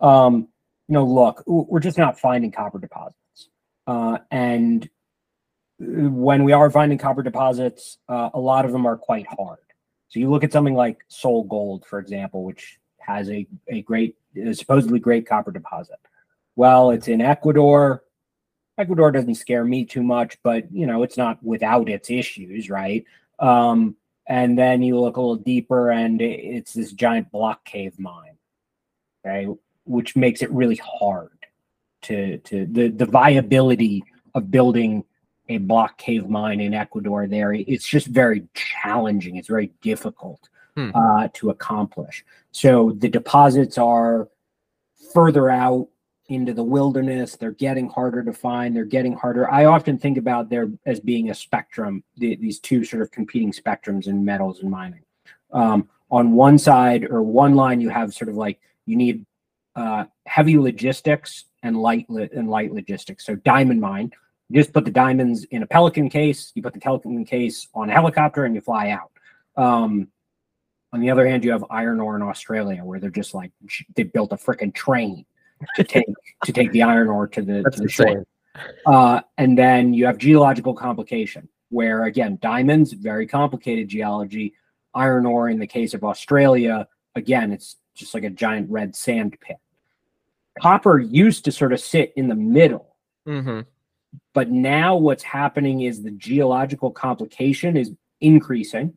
[0.00, 0.48] um
[0.88, 3.48] you know look we're just not finding copper deposits
[3.86, 4.88] uh and
[5.78, 9.58] when we are finding copper deposits, uh, a lot of them are quite hard.
[10.08, 14.54] So you look at something like SolGold, for example, which has a, a great, a
[14.54, 15.98] supposedly great copper deposit.
[16.56, 18.04] Well, it's in Ecuador.
[18.78, 23.04] Ecuador doesn't scare me too much, but you know, it's not without its issues, right?
[23.38, 28.36] Um, and then you look a little deeper and it's this giant block cave mine,
[29.24, 29.48] okay,
[29.84, 31.30] which makes it really hard
[32.02, 34.02] to to the the viability
[34.34, 35.04] of building
[35.48, 37.52] a block cave mine in Ecuador there.
[37.52, 39.36] It's just very challenging.
[39.36, 40.90] It's very difficult hmm.
[40.94, 42.24] uh, to accomplish.
[42.50, 44.28] So the deposits are
[45.12, 45.88] further out
[46.28, 47.36] into the wilderness.
[47.36, 48.74] They're getting harder to find.
[48.74, 49.50] They're getting harder.
[49.50, 53.52] I often think about there as being a spectrum, the, these two sort of competing
[53.52, 55.02] spectrums in metals and mining.
[55.52, 59.24] Um, on one side or one line, you have sort of like you need
[59.76, 63.26] uh, heavy logistics and light li- and light logistics.
[63.26, 64.12] So diamond mine,
[64.48, 67.90] you just put the diamonds in a Pelican case, you put the Pelican case on
[67.90, 69.10] a helicopter, and you fly out.
[69.56, 70.08] Um,
[70.92, 73.50] on the other hand, you have iron ore in Australia, where they're just like
[73.96, 75.26] they built a freaking train
[75.76, 76.06] to take
[76.44, 78.26] to take the iron ore to the That's to the shore.
[78.86, 84.54] Uh, and then you have geological complication, where again, diamonds, very complicated geology.
[84.94, 89.36] Iron ore, in the case of Australia, again, it's just like a giant red sand
[89.40, 89.56] pit.
[90.60, 92.94] Copper used to sort of sit in the middle.
[93.26, 93.62] Mm-hmm.
[94.32, 98.96] But now what's happening is the geological complication is increasing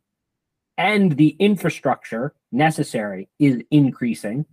[0.78, 4.46] and the infrastructure necessary is increasing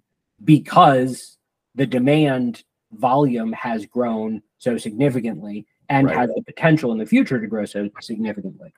[0.42, 1.37] because
[1.74, 6.16] the demand volume has grown so significantly and Right.
[6.16, 8.72] has the potential in the future to grow so significantly.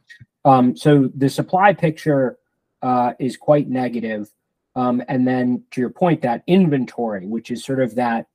[0.44, 2.38] Um, so the supply picture
[2.82, 4.30] uh, is quite negative.
[4.74, 8.26] Um, and then to your point, that inventory, which is sort of that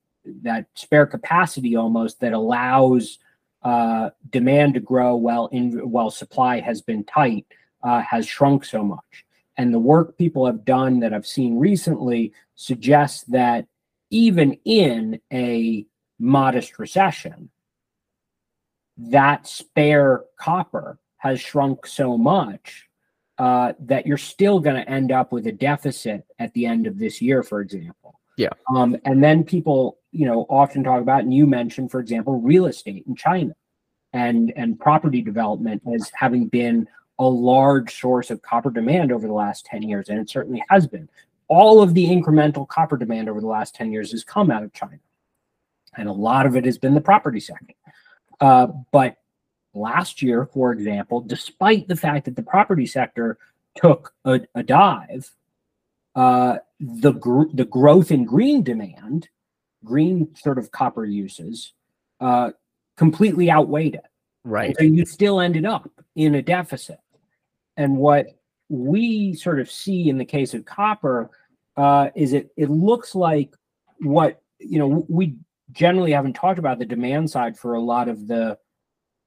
[0.44, 3.18] that spare capacity almost that allows
[3.64, 7.46] uh, demand to grow while in while supply has been tight,
[7.84, 9.26] uh, has shrunk so much.
[9.58, 13.66] And the work people have done that I've seen recently suggests that
[14.12, 15.86] even in a
[16.20, 17.50] modest recession,
[18.98, 22.88] that spare copper has shrunk so much
[23.40, 27.00] uh, that you're still going to end up with a deficit at the end of
[27.00, 28.20] this year, for example.
[28.38, 28.50] Yeah.
[28.76, 32.68] Um, and then people, you know, often talk about, and you mentioned, for example, real
[32.68, 33.56] estate in China
[34.14, 36.88] and and property development as having been
[37.20, 40.88] a large source of copper demand over the last 10 years, and it certainly has
[40.88, 41.08] been.
[41.52, 44.72] All of the incremental copper demand over the last 10 years has come out of
[44.72, 45.00] China.
[45.98, 47.74] And a lot of it has been the property sector.
[48.40, 49.18] Uh, but
[49.74, 53.38] last year, for example, despite the fact that the property sector
[53.76, 55.30] took a, a dive,
[56.16, 59.28] uh, the gr- the growth in green demand,
[59.84, 61.74] green sort of copper uses,
[62.22, 62.52] uh,
[62.96, 64.06] completely outweighed it.
[64.46, 64.74] Right.
[64.78, 67.00] So you still ended up in a deficit.
[67.76, 68.28] And what
[68.70, 71.30] we sort of see in the case of copper
[71.82, 73.56] uh, is it it looks like
[74.02, 75.36] what you know we
[75.72, 78.58] generally haven't talked about the demand side for a lot of the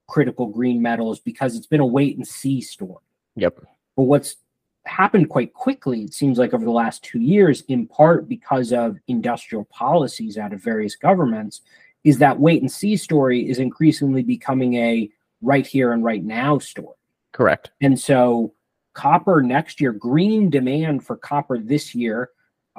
[0.06, 3.02] critical green metals because it's been a wait and see story.
[3.36, 3.58] Yep.
[3.96, 4.36] But what's
[4.84, 8.98] happened quite quickly, it seems like over the last two years, in part because of
[9.08, 11.62] industrial policies out of various governments,
[12.04, 15.10] is that wait and see story is increasingly becoming a
[15.42, 16.96] right here and right now story.
[17.32, 17.72] Correct.
[17.80, 18.54] And so,
[18.92, 22.30] copper next year, green demand for copper this year,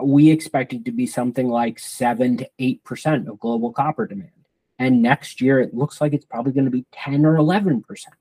[0.02, 4.32] we expect it to be something like seven to eight percent of global copper demand.
[4.78, 8.16] And next year, it looks like it's probably going to be ten or eleven percent.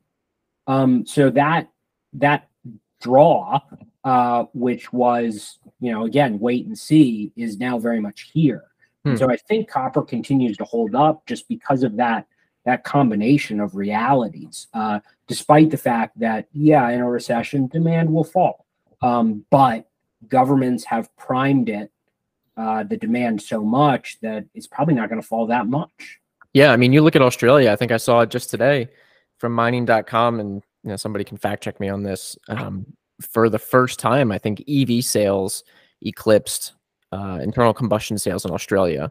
[0.66, 1.68] Um, so that
[2.14, 2.48] that
[3.00, 3.60] draw,
[4.04, 8.64] uh, which was you know again wait and see, is now very much here.
[9.04, 9.16] Hmm.
[9.16, 12.26] so I think copper continues to hold up just because of that
[12.64, 14.68] that combination of realities.
[14.72, 18.64] Uh, despite the fact that yeah, in a recession, demand will fall,
[19.02, 19.88] um, but
[20.28, 21.90] governments have primed it.
[22.56, 26.20] Uh, the demand so much that it's probably not going to fall that much.
[26.52, 27.72] Yeah, I mean, you look at Australia.
[27.72, 28.88] I think I saw it just today
[29.38, 32.38] from mining.com, and you know, somebody can fact check me on this.
[32.48, 32.86] Um,
[33.20, 35.64] for the first time, I think EV sales
[36.06, 36.74] eclipsed
[37.10, 39.10] uh, internal combustion sales in Australia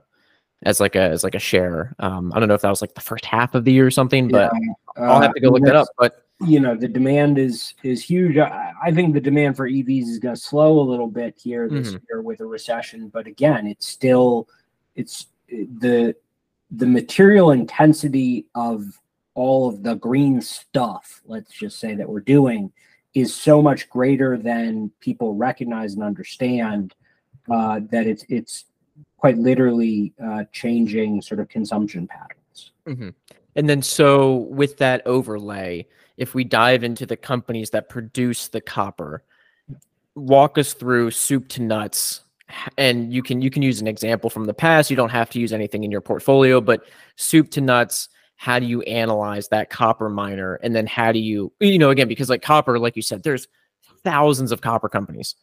[0.66, 1.96] as like a as like a share.
[2.00, 3.92] Um, I don't know if that was like the first half of the year or
[3.92, 4.52] something, but
[4.98, 5.88] I'll have to go Uh, look that up.
[5.98, 8.38] But you know the demand is is huge.
[8.38, 11.70] I, I think the demand for EVs is going to slow a little bit here
[11.70, 12.02] this Mhm.
[12.10, 14.48] year with a recession, but again, it's still
[14.96, 16.16] it's the
[16.72, 19.00] the material intensity of
[19.36, 21.22] all of the green stuff.
[21.26, 22.72] Let's just say that we're doing
[23.14, 26.96] is so much greater than people recognize and understand
[27.52, 28.66] uh, that it's it's
[29.18, 32.72] quite literally uh, changing sort of consumption patterns.
[32.88, 33.14] Mhm.
[33.56, 35.86] And then, so with that overlay,
[36.18, 39.24] if we dive into the companies that produce the copper,
[40.16, 42.22] walk us through soup to nuts.
[42.78, 44.92] And you can you can use an example from the past.
[44.92, 48.10] You don't have to use anything in your portfolio, but soup to nuts.
[48.36, 50.56] How do you analyze that copper miner?
[50.56, 53.48] And then how do you you know again because like copper, like you said, there's
[54.04, 55.36] thousands of copper companies.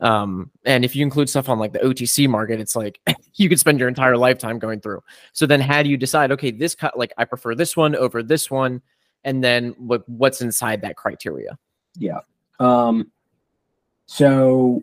[0.00, 3.00] Um, and if you include stuff on like the OTC market, it's like
[3.34, 5.02] you could spend your entire lifetime going through.
[5.32, 8.22] So then how do you decide, okay, this cut like I prefer this one over
[8.22, 8.82] this one,
[9.24, 11.58] and then what what's inside that criteria?
[11.96, 12.20] Yeah.
[12.60, 13.10] Um,
[14.06, 14.82] so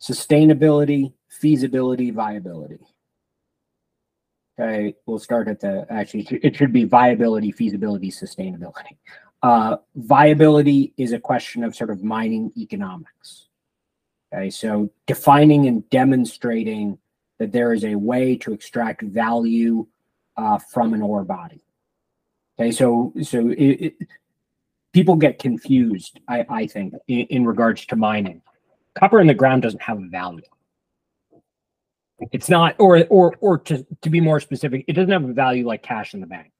[0.00, 2.80] sustainability, feasibility, viability.
[4.58, 8.96] Okay, we'll start at the actually it should- be viability, feasibility, sustainability.
[9.42, 13.48] Uh, viability is a question of sort of mining economics.
[14.32, 16.98] Okay, so defining and demonstrating
[17.38, 19.86] that there is a way to extract value
[20.36, 21.64] uh, from an ore body.
[22.58, 23.94] Okay, so so it, it,
[24.92, 26.20] people get confused.
[26.28, 28.42] I, I think in, in regards to mining,
[28.94, 30.42] copper in the ground doesn't have a value.
[32.32, 35.66] It's not, or or or to to be more specific, it doesn't have a value
[35.66, 36.52] like cash in the bank,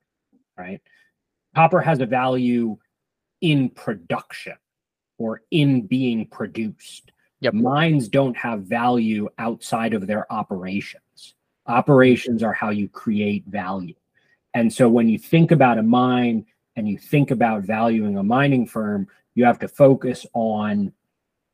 [0.59, 0.81] right?
[1.55, 2.77] Copper has a value
[3.41, 4.57] in production
[5.19, 7.13] or in being produced.
[7.41, 7.55] Yep.
[7.55, 11.04] Mines don't have value outside of their operations.
[11.67, 13.95] Operations are how you create value.
[14.53, 16.47] And so when you think about a mine
[16.77, 20.93] and you think about valuing a mining firm, you have to focus on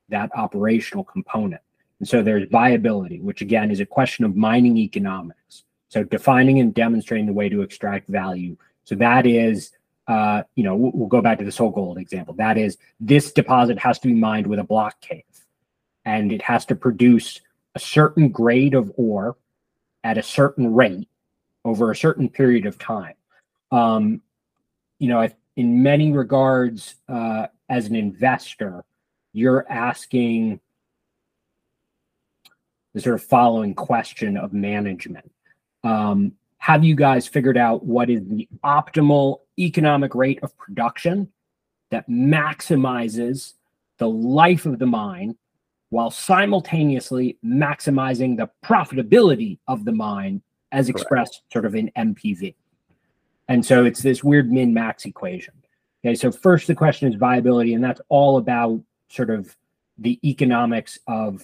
[0.08, 1.62] that operational component.
[1.98, 5.64] And so there's viability, which again is a question of mining economics.
[5.88, 8.56] So defining and demonstrating the way to extract value.
[8.84, 9.72] So that is,
[10.08, 12.34] uh, you know, we'll, we'll go back to the SolGold example.
[12.34, 15.22] That is, this deposit has to be mined with a block cave,
[16.04, 17.40] and it has to produce
[17.74, 19.36] a certain grade of ore
[20.04, 21.08] at a certain rate
[21.64, 23.14] over a certain period of time.
[23.70, 24.22] Um,
[24.98, 28.84] you know, in many regards, uh, as an investor,
[29.32, 30.60] you're asking
[32.94, 35.30] the sort of following question of management.
[35.84, 41.28] Um, have you guys figured out what is the optimal economic rate of production
[41.90, 43.54] that maximizes
[43.98, 45.36] the life of the mine
[45.90, 50.40] while simultaneously maximizing the profitability of the mine
[50.72, 51.52] as expressed Correct.
[51.52, 52.54] sort of in NPV.
[53.48, 55.54] And so it's this weird min max equation.
[56.04, 59.54] Okay, so first the question is viability, and that's all about sort of
[59.98, 61.42] the economics of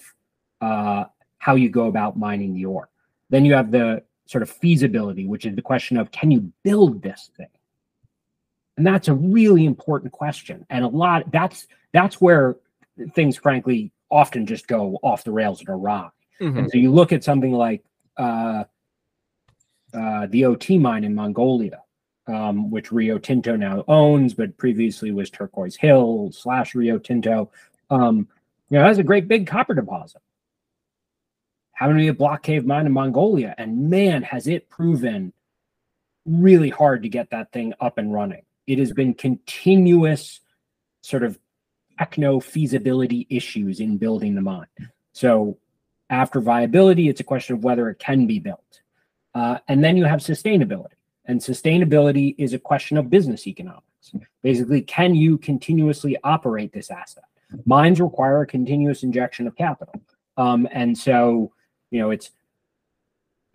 [0.61, 1.03] uh,
[1.37, 2.89] how you go about mining the ore.
[3.29, 7.01] Then you have the sort of feasibility, which is the question of can you build
[7.01, 7.47] this thing?
[8.77, 10.65] And that's a really important question.
[10.69, 12.55] And a lot that's that's where
[13.13, 16.09] things frankly often just go off the rails and awry.
[16.41, 16.57] Mm-hmm.
[16.57, 17.83] And so you look at something like
[18.17, 18.63] uh,
[19.93, 21.81] uh, the OT mine in Mongolia,
[22.27, 27.51] um, which Rio Tinto now owns, but previously was Turquoise Hill slash Rio Tinto.
[27.89, 28.27] Um,
[28.69, 30.21] you know, has a great big copper deposit
[31.73, 33.53] having to be a block cave mine in Mongolia.
[33.59, 35.31] And man, has it proven
[36.27, 38.43] really hard to get that thing up and running.
[38.67, 40.41] It has been continuous
[41.01, 41.39] sort of
[41.97, 44.67] techno feasibility issues in building the mine.
[45.13, 45.57] So
[46.09, 48.81] after viability, it's a question of whether it can be built.
[49.33, 50.93] Uh, and then you have sustainability.
[51.25, 53.83] And sustainability is a question of business economics.
[54.41, 57.25] Basically, can you continuously operate this asset?
[57.65, 60.01] Mines require a continuous injection of capital.
[60.37, 61.51] Um, and so
[61.91, 62.31] you know it's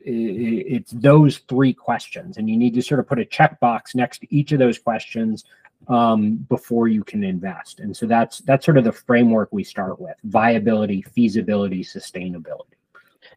[0.05, 4.35] it's those three questions and you need to sort of put a checkbox next to
[4.35, 5.45] each of those questions
[5.89, 7.81] um, before you can invest.
[7.81, 12.77] And so that's that's sort of the framework we start with viability feasibility sustainability.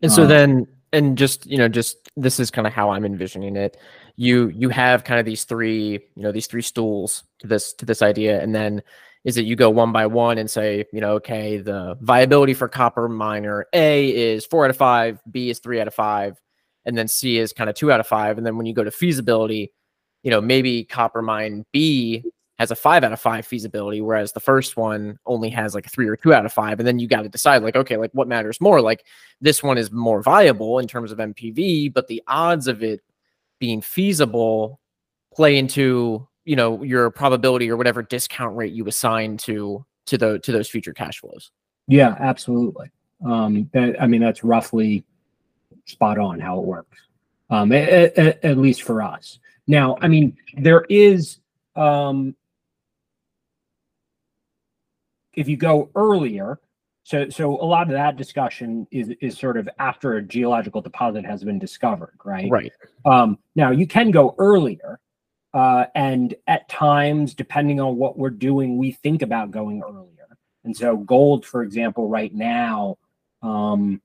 [0.02, 3.06] And so um, then and just you know just this is kind of how i'm
[3.06, 3.78] envisioning it.
[4.16, 7.86] You you have kind of these three you know these three stools to this to
[7.86, 8.82] this idea and then
[9.26, 12.68] is that you go one by one and say, you know, okay, the viability for
[12.68, 16.40] copper miner A is four out of five, B is three out of five,
[16.86, 18.38] and then C is kind of two out of five.
[18.38, 19.74] And then when you go to feasibility,
[20.22, 22.24] you know, maybe copper mine B
[22.58, 25.90] has a five out of five feasibility, whereas the first one only has like a
[25.90, 26.80] three or two out of five.
[26.80, 28.82] And then you got to decide, like, okay, like what matters more?
[28.82, 29.06] Like
[29.42, 33.02] this one is more viable in terms of NPV, but the odds of it
[33.60, 34.80] being feasible
[35.34, 40.40] play into you know your probability or whatever discount rate you assign to to the
[40.40, 41.52] to those future cash flows
[41.88, 42.90] yeah absolutely
[43.26, 45.04] um that, i mean that's roughly
[45.86, 46.98] spot on how it works
[47.50, 51.40] um at, at, at least for us now i mean there is
[51.76, 52.36] um
[55.36, 56.60] if you go earlier
[57.04, 61.26] so so a lot of that discussion is is sort of after a geological deposit
[61.26, 62.74] has been discovered right right
[63.06, 65.00] um now you can go earlier
[65.56, 70.28] uh, and at times, depending on what we're doing, we think about going earlier.
[70.66, 72.98] And so, gold, for example, right now,
[73.42, 74.02] um,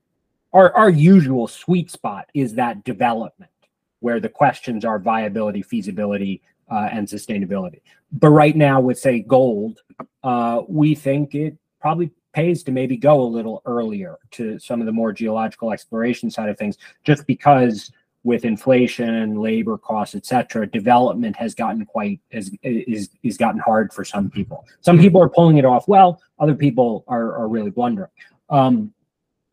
[0.53, 3.51] our, our usual sweet spot is that development
[3.99, 6.41] where the questions are viability, feasibility,
[6.71, 7.81] uh, and sustainability.
[8.11, 9.81] But right now, with say gold,
[10.23, 14.85] uh, we think it probably pays to maybe go a little earlier to some of
[14.85, 17.91] the more geological exploration side of things, just because
[18.23, 24.05] with inflation, labor costs, etc., development has gotten quite has is is gotten hard for
[24.05, 24.65] some people.
[24.81, 26.21] Some people are pulling it off well.
[26.39, 28.11] Other people are are really blundering.
[28.49, 28.93] Um,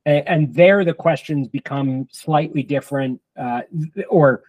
[0.07, 3.63] and, and there, the questions become slightly different, uh,
[4.09, 4.43] or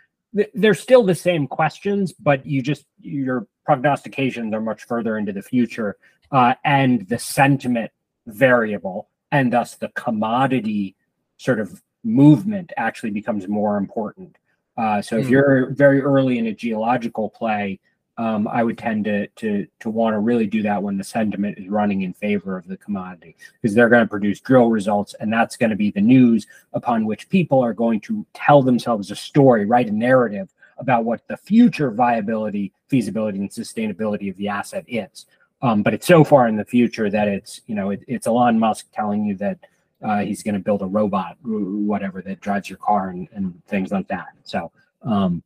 [0.53, 5.41] they're still the same questions, but you just your prognostications are much further into the
[5.41, 5.97] future,
[6.31, 7.91] uh, and the sentiment
[8.27, 10.95] variable, and thus the commodity
[11.37, 14.37] sort of movement actually becomes more important.
[14.77, 15.31] Uh, so if mm.
[15.31, 17.79] you're very early in a geological play,
[18.19, 21.57] um, I would tend to to to want to really do that when the sentiment
[21.57, 25.31] is running in favor of the commodity because they're going to produce drill results, and
[25.31, 29.15] that's going to be the news upon which people are going to tell themselves a
[29.15, 30.49] story, write a narrative
[30.79, 35.25] about what the future viability, feasibility, and sustainability of the asset is.
[35.61, 38.59] Um, but it's so far in the future that it's you know it, it's Elon
[38.59, 39.59] Musk telling you that
[40.03, 43.93] uh, he's going to build a robot, whatever that drives your car and, and things
[43.93, 44.27] like that.
[44.43, 45.41] So, um.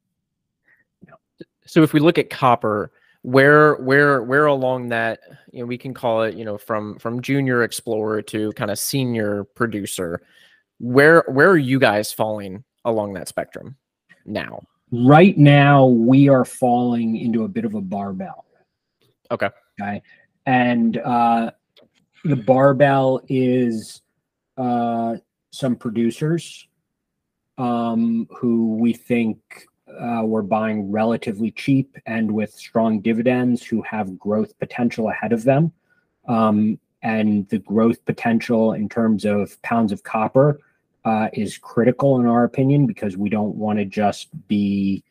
[1.65, 2.91] So if we look at copper,
[3.21, 5.19] where where where along that
[5.51, 8.77] you know we can call it you know from from junior explorer to kind of
[8.77, 10.21] senior producer,
[10.79, 13.77] where where are you guys falling along that spectrum?
[14.25, 14.61] now?
[14.91, 18.45] Right now, we are falling into a bit of a barbell.
[19.31, 19.49] Okay.
[19.79, 20.01] Okay.
[20.45, 21.51] And uh,
[22.23, 24.01] the barbell is
[24.57, 25.15] uh,
[25.51, 26.67] some producers
[27.57, 29.65] um, who we think
[29.99, 35.43] uh, we're buying relatively cheap and with strong dividends who have growth potential ahead of
[35.43, 35.71] them.
[36.27, 40.59] Um, and the growth potential in terms of pounds of copper
[41.05, 45.03] uh, is critical in our opinion because we don't want to just be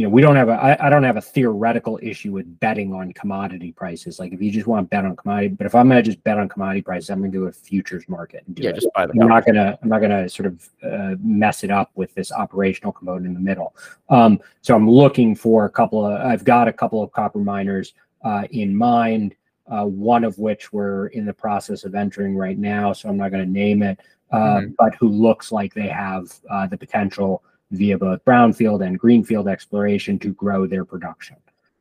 [0.00, 2.94] you know we don't have a I, I don't have a theoretical issue with betting
[2.94, 5.90] on commodity prices like if you just want to bet on commodity but if i'm
[5.90, 8.56] going to just bet on commodity prices i'm going to do a futures market and
[8.56, 8.76] do Yeah, it.
[8.76, 11.64] just buy the i'm not going to i'm not going to sort of uh, mess
[11.64, 13.74] it up with this operational component in the middle
[14.08, 17.92] um, so i'm looking for a couple of i've got a couple of copper miners
[18.24, 19.34] uh, in mind
[19.70, 23.30] uh, one of which we're in the process of entering right now so i'm not
[23.30, 24.00] going to name it
[24.32, 24.74] uh, Mhm.
[24.78, 30.18] but who looks like they have uh, the potential via both brownfield and greenfield exploration
[30.18, 31.36] to grow their production.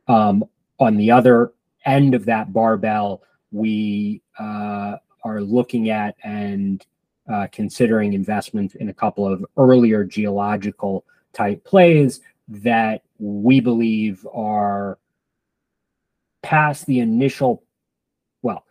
[0.08, 0.46] Um,
[0.80, 1.54] on the other
[1.86, 6.86] end of that barbell, we uh, are looking at and
[7.32, 14.98] uh, considering investments in a couple of earlier geological type plays that we believe are
[16.42, 17.64] past the initial,
[18.42, 18.64] well,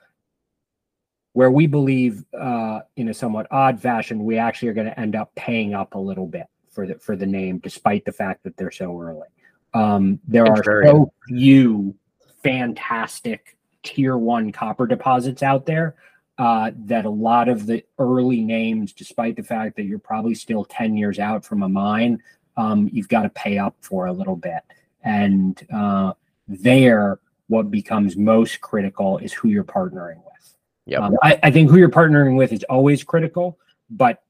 [1.35, 5.15] where we believe uh, in a somewhat odd fashion, we actually are going to end
[5.15, 6.47] up paying up a little bit
[6.79, 9.27] for the for the name, despite the fact that they're so early.
[9.75, 11.93] Um, there are so few
[12.41, 15.97] fantastic tier one copper deposits out there
[16.39, 20.65] uh, that a lot of the early names, despite the fact that you're probably still
[20.65, 22.23] 10 years out from a mine,
[22.57, 24.63] um, you've got to pay up for a little bit.
[25.03, 26.13] And uh,
[26.47, 27.19] there,
[27.49, 30.55] what becomes most critical is who you're partnering with.
[30.87, 31.01] Yep.
[31.01, 33.59] Um, I, I think who you're partnering with is always critical,
[33.91, 34.23] but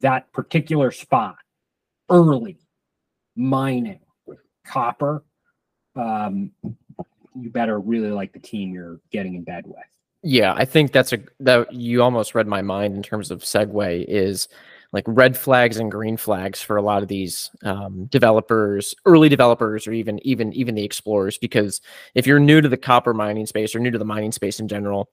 [0.00, 1.36] that particular spot,
[2.08, 2.58] early
[3.36, 4.00] mining,
[4.66, 5.24] copper,
[5.94, 6.50] um,
[7.38, 9.76] you better really like the team you're getting in bed with.
[10.22, 14.04] Yeah, I think that's a that you almost read my mind in terms of segue
[14.08, 14.48] is
[14.92, 19.86] like red flags and green flags for a lot of these um, developers, early developers,
[19.86, 21.38] or even even even the explorers.
[21.38, 21.80] Because
[22.14, 24.68] if you're new to the copper mining space or new to the mining space in
[24.68, 25.10] general,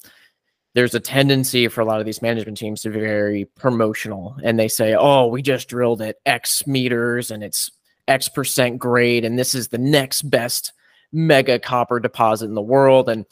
[0.73, 4.57] there's a tendency for a lot of these management teams to be very promotional, and
[4.59, 7.69] they say, "Oh, we just drilled at X meters and it's
[8.07, 10.73] X percent grade, and this is the next best
[11.11, 13.25] mega copper deposit in the world." And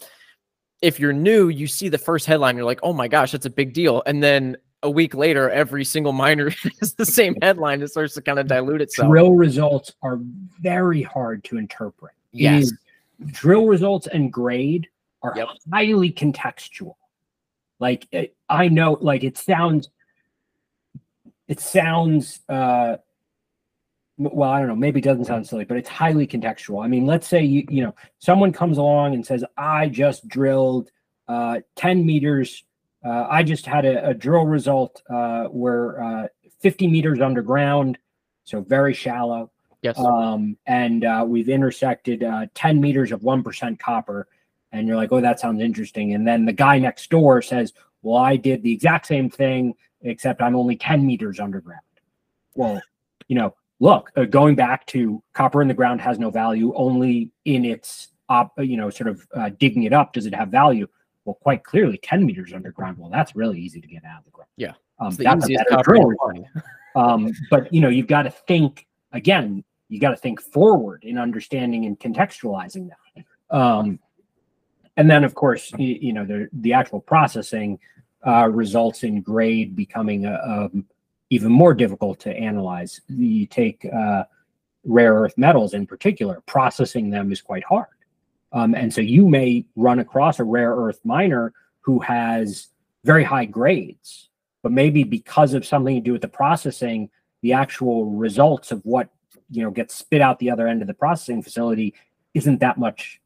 [0.81, 3.49] if you're new, you see the first headline, you're like, oh my gosh, that's a
[3.51, 4.01] big deal.
[4.07, 7.83] And then a week later, every single miner has the same headline.
[7.83, 9.09] It starts to kind of dilute itself.
[9.11, 10.19] Drill results are
[10.59, 12.13] very hard to interpret.
[12.31, 12.63] Yes.
[12.63, 12.77] is-
[13.27, 14.87] drill results and grade
[15.21, 15.47] are Yep.
[15.71, 16.95] highly contextual.
[17.81, 19.89] Like it, I know, like it sounds,
[21.47, 22.39] it sounds.
[22.47, 22.97] uh
[24.17, 24.75] well, I don't know.
[24.75, 26.83] Maybe it doesn't sound silly, but it's highly contextual.
[26.83, 30.91] I mean, let's say you you know someone comes along and says, "I just drilled
[31.27, 32.63] uh, ten meters.
[33.03, 36.27] Uh, I just had a, a drill result uh, where uh,
[36.59, 37.97] fifty meters underground,
[38.43, 39.51] so very shallow."
[39.81, 39.97] Yes.
[39.97, 44.27] um, and uh, we've intersected uh, 10 meters of 1% copper.
[44.71, 46.13] And you're like, oh, that sounds interesting.
[46.13, 50.41] And then the guy next door says, well, I did the exact same thing, except
[50.41, 51.81] I'm only 10 meters underground.
[52.55, 52.81] Well,
[53.27, 57.31] you know, look, uh, going back to copper in the ground has no value, only
[57.45, 60.87] in its, op, you know, sort of uh, digging it up does it have value.
[61.25, 62.97] Well, quite clearly, 10 meters underground.
[62.97, 64.49] Well, that's really easy to get out of the ground.
[64.57, 64.73] Yeah.
[64.99, 66.45] Um, the that's a better drill you result can
[66.95, 67.25] find.
[67.25, 71.17] um, but you know you've got to think again you got to think forward in
[71.17, 73.99] understanding and contextualizing that um,
[74.97, 77.79] and then of course you, you know the, the actual processing
[78.25, 80.85] uh, results in grade becoming uh, um,
[81.29, 83.01] even more difficult to analyze.
[83.07, 84.25] You take uh,
[84.83, 87.87] rare earth metals in particular processing them is quite hard.
[88.53, 92.67] Um, and so you may run across a rare earth miner who has
[93.03, 94.29] very high grades
[94.61, 97.09] but maybe because of something to do with the processing
[97.41, 99.09] the actual results of what
[99.49, 101.93] you know gets spit out the other end of the processing facility
[102.33, 103.20] isn't that much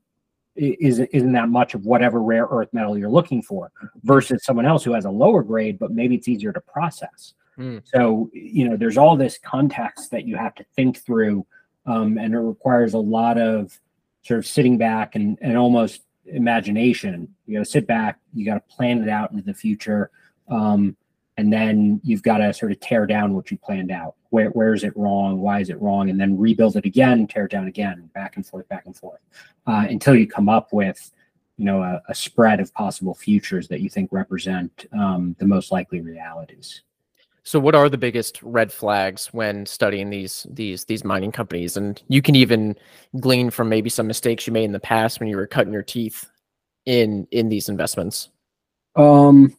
[0.56, 3.72] isn't isn't that much of whatever rare earth metal you're looking for
[4.04, 7.34] versus someone else who has a lower grade but maybe it's easier to process.
[7.56, 7.78] Hmm.
[7.86, 11.46] so you know there's all this context that you have to think through
[11.86, 13.80] um, and it requires a lot of
[14.24, 17.34] sort of sitting back and, and almost imagination.
[17.46, 20.12] You got to sit back you got to plan it out into the future.
[20.50, 20.98] Um,
[21.38, 24.16] and then you've got to sort of tear down what you planned out.
[24.30, 25.40] Where where is it wrong?
[25.40, 26.10] Why is it wrong?
[26.10, 29.20] And then rebuild it again, tear it down again, back and forth, back and forth,
[29.68, 31.12] uh, until you come up with,
[31.58, 35.72] you know, a, a spread of possible futures that you think represent um, the most
[35.72, 36.82] likely realities.
[37.44, 41.78] So what are the biggest red flags when studying these these these mining companies?
[41.78, 42.76] And you can even
[43.20, 45.84] glean from maybe some mistakes you made in the past when you were cutting your
[45.84, 46.26] teeth
[46.86, 48.30] in in these investments.
[48.96, 49.56] Um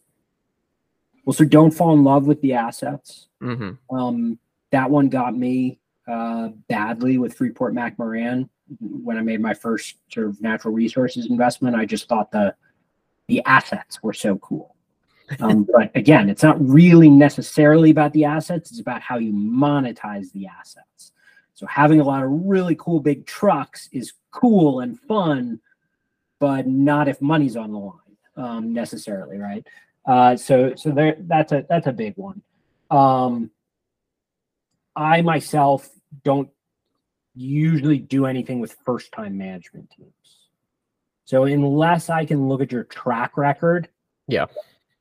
[1.26, 3.28] well so don't fall in love with the assets.
[3.42, 3.94] Mm-hmm.
[3.94, 4.38] Um
[4.70, 8.48] that one got me uh badly with Freeport-McMoRan
[8.80, 11.76] when I made my first sort of natural resources investment.
[11.76, 12.54] I just thought the
[13.28, 14.74] the assets were so cool.
[15.40, 20.32] Um, but again, it's not really necessarily about the assets, it's about how you monetize
[20.32, 21.12] the assets.
[21.54, 25.60] So having a lot of really cool big trucks is cool and fun,
[26.38, 27.98] but not if money's on the line
[28.36, 29.66] um, necessarily, right?
[30.06, 32.40] Uh, so so there that's a that's a big one.
[32.90, 33.50] Um,
[34.94, 35.88] I myself
[36.24, 36.48] don't
[37.34, 40.12] usually do anything with first time management teams.
[41.24, 43.88] So unless I can look at your track record,
[44.28, 44.46] Yeah.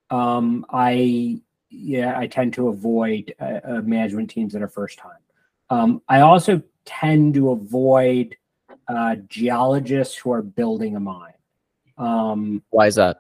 [0.09, 1.39] um, I
[1.69, 5.19] yeah I tend to avoid uh, uh, management teams that are first time.
[5.69, 8.35] Um, I also tend to avoid
[8.87, 11.33] uh, geologists who are building a mine.
[11.97, 13.17] Um, Why is that?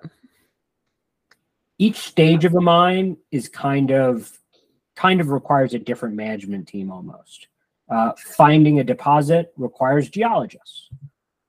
[1.77, 4.31] Each stage of a mine is kind of
[4.95, 7.47] kind of requires a different management team almost.
[7.89, 10.89] Uh, finding a deposit requires geologists,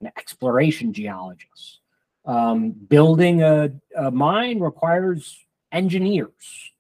[0.01, 1.81] an exploration geologists.
[2.25, 5.39] Um, building a, a mine requires
[5.73, 6.73] engineers.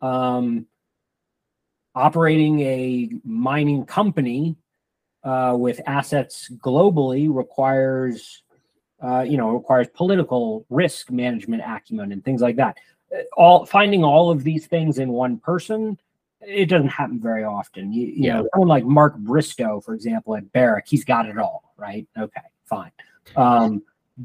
[0.00, 0.66] Um,
[1.94, 4.56] operating a mining company
[5.24, 8.42] uh, with assets globally requires,
[9.02, 12.76] uh, you know, requires political risk management acumen and things like that.
[13.36, 15.98] All finding all of these things in one person,
[16.40, 17.92] it doesn't happen very often.
[17.92, 18.40] You, you Yeah.
[18.40, 22.06] know, someone like Mark Bristow, for example, at Barrick, he's got it all, right?
[22.18, 22.90] Okay, fine.
[23.36, 23.82] Um,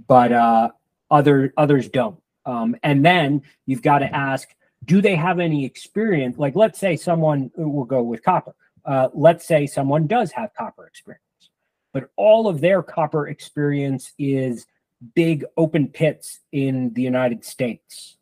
[0.08, 0.70] but uh,
[1.12, 2.20] other others don't.
[2.46, 4.50] Um, and then you've got to ask,
[4.86, 6.38] do they have any experience?
[6.38, 8.56] Like, let's say someone will go with copper.
[8.86, 11.50] Uh, let's say someone does have copper experience,
[11.94, 14.66] but all of their copper experience is
[15.14, 18.17] big open pits in the United States.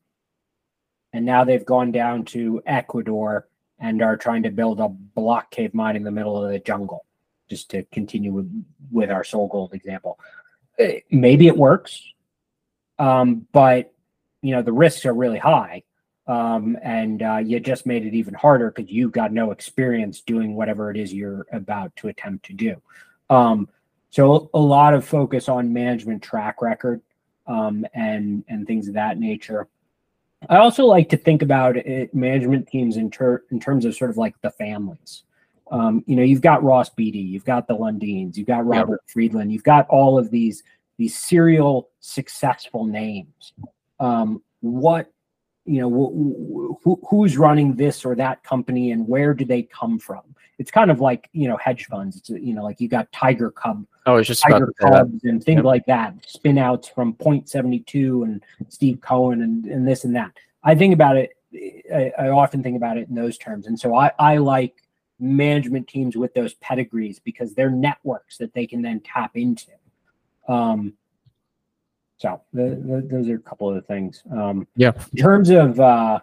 [1.16, 3.47] And now they've gone down to Ecuador
[3.80, 7.05] and are trying to build a block cave mine in the middle of the jungle,
[7.49, 10.20] just to continue with, with our SolGold example.
[10.78, 12.03] Eh, Maybe it works,
[12.99, 13.93] um, but
[14.41, 15.84] you know the risks are really high,
[16.28, 20.53] um, and uh, you just made it even harder because you've got no experience doing
[20.53, 22.82] whatever it is you're about to attempt to do.
[23.30, 23.70] Um,
[24.09, 27.01] so a lot of focus on management track record
[27.47, 29.70] um, and and things of that nature.
[30.49, 34.09] I also like to think about it, management teams in, ter- in terms of sort
[34.09, 35.23] of like the families.
[35.71, 38.65] Um, you know, you've got Ross Beaty, you've got the Lundins, you've got.
[38.65, 40.63] Robert Friedland, you've got all of these
[40.97, 43.53] these serial successful names.
[43.99, 45.11] Um, what
[45.65, 49.63] you know, wh- wh- who, who's running this or that company, and where do they
[49.63, 50.21] come from?
[50.59, 52.17] It's kind of like you know hedge funds.
[52.17, 54.73] It's you know like you got Tiger Cub I it's just about Tiger.
[54.79, 55.65] Cubs and things Yep.
[55.65, 60.31] like that, spin outs from Point72 and Steve Cohen and, and this and that.
[60.63, 61.31] I think about it,
[61.93, 63.67] I, I often think about it in those terms.
[63.67, 64.75] And so I, I like
[65.19, 69.71] management teams with those pedigrees because they're networks that they can then tap into.
[70.47, 70.93] Um,
[72.17, 74.21] so the, the, those are a couple of the things.
[74.31, 74.91] Um, Yeah.
[75.13, 76.19] in terms of uh,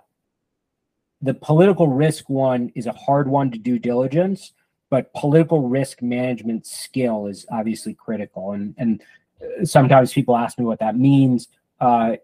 [1.21, 4.53] the political risk one is a hard one to do diligence,
[4.93, 8.53] but political risk management skill is obviously critical.
[8.53, 9.03] And and
[9.43, 11.49] uh, sometimes people ask me what that means.
[11.81, 12.17] Uh,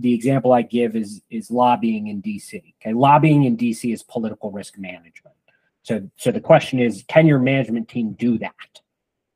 [0.00, 2.62] the example I give is is lobbying in DC.
[2.80, 5.36] Okay, lobbying in DC is political risk management.
[5.82, 8.54] So so the question is, can your management team do that?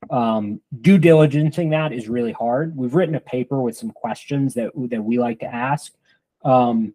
[0.08, 2.74] Um, due diligencing that is really hard.
[2.74, 5.92] We've written a paper with some questions that that we like to ask.
[6.42, 6.94] Um,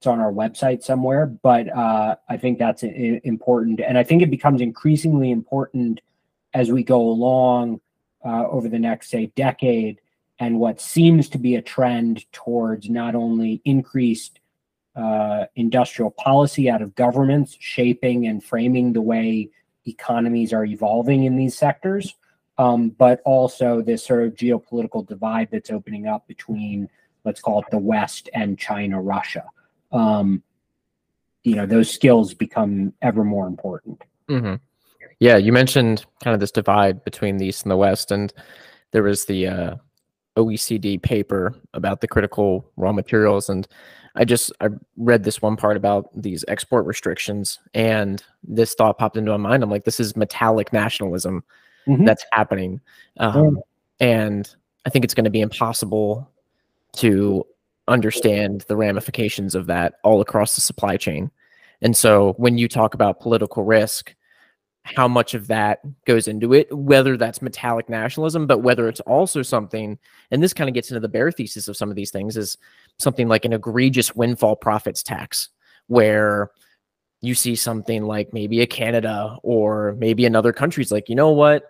[0.00, 4.30] it's on our website somewhere, but uh, I think that's important, and I think it
[4.30, 6.00] becomes increasingly important
[6.54, 7.82] as we go along
[8.24, 10.00] uh, over the next, say, decade,
[10.38, 14.40] and what seems to be a trend towards not only increased
[14.96, 19.50] uh, industrial policy out of governments shaping and framing the way
[19.86, 22.14] economies are evolving in these sectors,
[22.56, 26.88] um, but also this sort of geopolitical divide that's opening up between,
[27.26, 29.44] let's call it the West and China, Russia
[29.92, 30.42] um,
[31.42, 34.02] you know, those skills become ever more important.
[34.28, 34.54] hmm
[35.18, 38.32] Yeah, you mentioned kind of this divide between the East and the West, and
[38.92, 39.74] there was the uh,
[40.36, 43.66] OECD paper about the critical raw materials, and
[44.16, 49.16] I just I read this one part about these export restrictions, and this thought popped
[49.16, 49.62] into my mind.
[49.62, 51.42] I'm like, this is metallic nationalism
[51.86, 52.04] Mhm.
[52.04, 52.80] that's happening,
[53.18, 53.60] um,
[53.98, 56.28] and I think it's going to be impossible
[56.96, 57.46] to
[57.90, 61.30] understand the ramifications of that all across the supply chain.
[61.82, 64.14] And so when you talk about political risk,
[64.84, 69.42] how much of that goes into it, whether that's metallic nationalism, but whether it's also
[69.42, 69.98] something,
[70.30, 72.56] and this kind of gets into the bear thesis of some of these things, is
[72.98, 75.50] something like an egregious windfall profits tax,
[75.88, 76.50] where
[77.20, 81.64] you see something like maybe a Canada or maybe another country's like, you know what,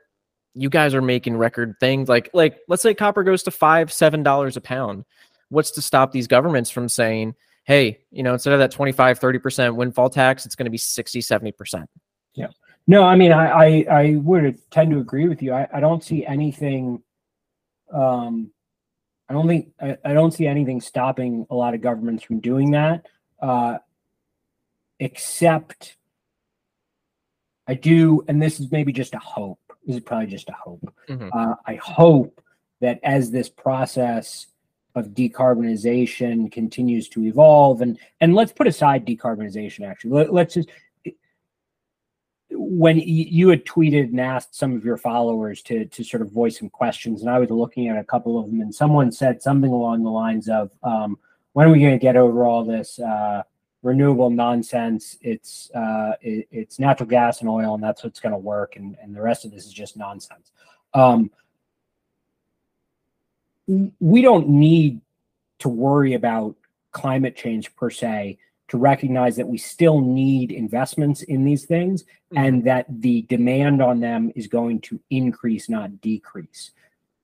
[0.55, 4.23] you guys are making record things like like let's say copper goes to five seven
[4.23, 5.05] dollars a pound
[5.51, 7.35] what's to stop these governments from saying
[7.65, 11.21] hey you know instead of that 25 30% windfall tax it's going to be 60
[11.21, 11.87] 70%
[12.35, 12.47] yeah
[12.87, 16.03] no i mean i i, I would tend to agree with you I, I don't
[16.03, 17.03] see anything
[17.93, 18.51] um
[19.29, 22.71] i don't think I, I don't see anything stopping a lot of governments from doing
[22.73, 23.07] that
[23.43, 23.79] uh
[24.99, 25.97] except
[27.67, 30.95] i do and this is maybe just a hope this is probably just a hope.
[31.09, 31.31] Mm-hmm.
[31.33, 32.41] Uh, I hope
[32.81, 34.47] that as this process
[34.95, 39.89] of decarbonization continues to evolve, and and let's put aside decarbonization.
[39.89, 40.69] Actually, Let, let's just
[42.53, 46.59] when you had tweeted and asked some of your followers to to sort of voice
[46.59, 49.71] some questions, and I was looking at a couple of them, and someone said something
[49.71, 51.19] along the lines of, um,
[51.53, 53.43] "When are we going to get over all this uh,
[53.83, 55.17] renewable nonsense.
[55.21, 58.77] It's uh, it, it's natural gas and oil, and that's what's going to work.
[58.77, 60.53] And and the rest of this is just nonsense.
[60.95, 61.31] Um,
[64.01, 65.01] we don't need
[65.61, 66.57] to worry about
[66.93, 72.39] climate change per se to recognize that we still need investments in these things mm-hmm.
[72.39, 76.73] and that the demand on them is going to increase not decrease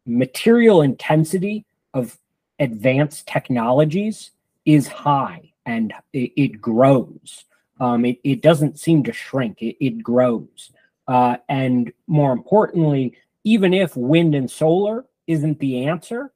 [0.07, 2.17] material intensity of
[2.61, 4.31] advanced technologies
[4.65, 7.45] is high and it, it grows.
[7.81, 10.71] Um, it, it doesn't seem to shrink, it, it grows.
[11.09, 16.33] Uh, and more importantly, even if wind and solar isn't the answer,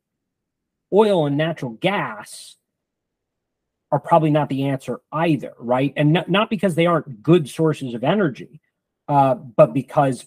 [0.92, 2.56] oil and natural gas
[3.92, 5.92] are probably not the answer either, right?
[5.96, 8.60] And not, not because they aren't good sources of energy,
[9.08, 10.26] uh, but because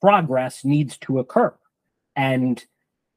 [0.00, 1.54] progress needs to occur
[2.14, 2.64] and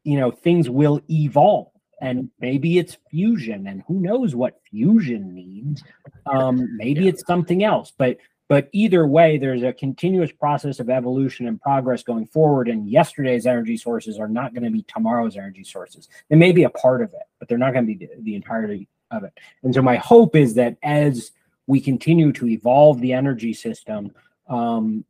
[0.04, 1.68] you know things will evolve
[2.02, 5.84] and maybe it's fusion and who knows what fusion means
[6.26, 7.10] um, maybe yeah.
[7.10, 8.18] it's something else but
[8.52, 13.46] but either way there's a continuous process of evolution and progress going forward and yesterday's
[13.46, 16.10] energy sources are not going to be tomorrow's energy sources.
[16.30, 18.90] They may be a part of it but they're not going to be the, entirety
[19.10, 19.32] of it.
[19.64, 21.32] And so my hope is that as
[21.66, 24.12] we continue to evolve the energy system
[24.50, 25.06] um,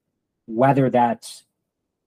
[0.46, 1.44] whether that's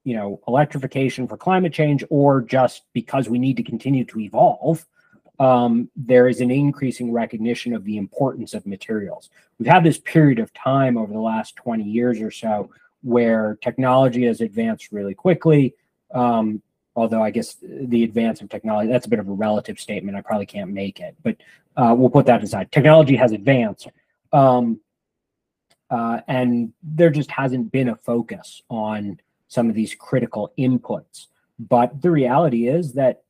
[0.05, 4.87] you know electrification for climate change or just because we need to continue to evolve
[5.39, 10.39] um, there is an increasing recognition of the importance of materials we've had this period
[10.39, 12.71] of time over the last 20 years or so
[13.03, 15.75] where technology has advanced really quickly
[16.13, 16.63] um,
[16.97, 20.21] although i guess the advance of technology that's a bit of a relative statement i
[20.21, 21.37] probably can't make it but
[21.77, 23.89] uh, we'll put that aside technology has advanced
[24.33, 24.81] um,
[25.91, 31.27] uh, and there just hasn't been a focus on some of these critical inputs.
[31.59, 33.23] But the reality is that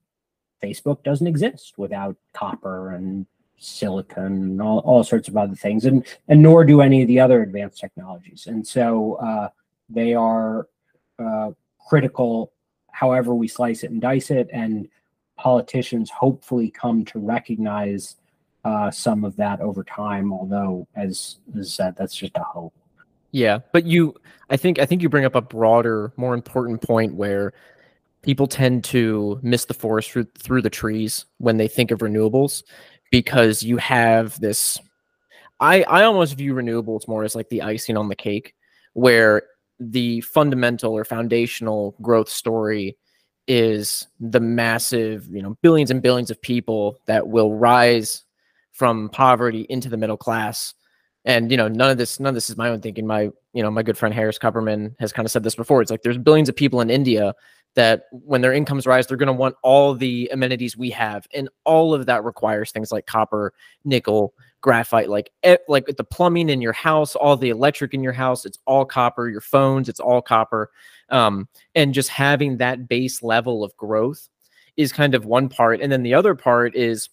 [0.65, 3.27] Facebook doesn't exist without copper and
[3.59, 7.21] silicon and all, all sorts of other things, and and nor do any of the
[7.21, 8.47] other advanced technologies.
[8.47, 9.49] And so uh,
[9.89, 10.69] they are
[11.19, 11.51] uh,
[11.89, 12.53] critical,
[12.91, 14.49] however we slice it and dice it.
[14.53, 14.89] And
[15.37, 18.17] politicians hopefully come to recognize
[18.65, 20.33] uh, some of that over time.
[20.33, 22.75] Although, as, as said, that's just a hope.
[23.31, 24.15] Yeah, but you
[24.49, 27.53] I think I think you bring up a broader, more important point where
[28.25, 32.63] people tend to miss the forest through, through the trees when they think of renewables
[33.11, 34.79] because you have this
[35.61, 38.55] I I almost view renewables more as like the icing on the cake
[38.95, 39.43] where
[39.79, 42.97] the fundamental or foundational growth story
[43.47, 48.25] is the massive, you know, billions and billions of people that will rise
[48.73, 50.75] from poverty into the middle class.
[51.25, 53.07] And you know none of this none of this is my own thinking.
[53.07, 55.81] My you know my good friend harris kupperman has kind of said this before.
[55.81, 57.35] It's like there's billions of people in india
[57.75, 61.49] that when their incomes rise they're going to want all the amenities we have and
[61.65, 63.53] all of that requires things like copper
[63.85, 65.31] nickel graphite like
[65.69, 69.29] like the plumbing in your house all the electric in your house it's all copper
[69.29, 70.71] your phones it's all copper
[71.11, 74.29] um, and just having that base level of growth
[74.77, 77.11] is kind of one part and then the other part is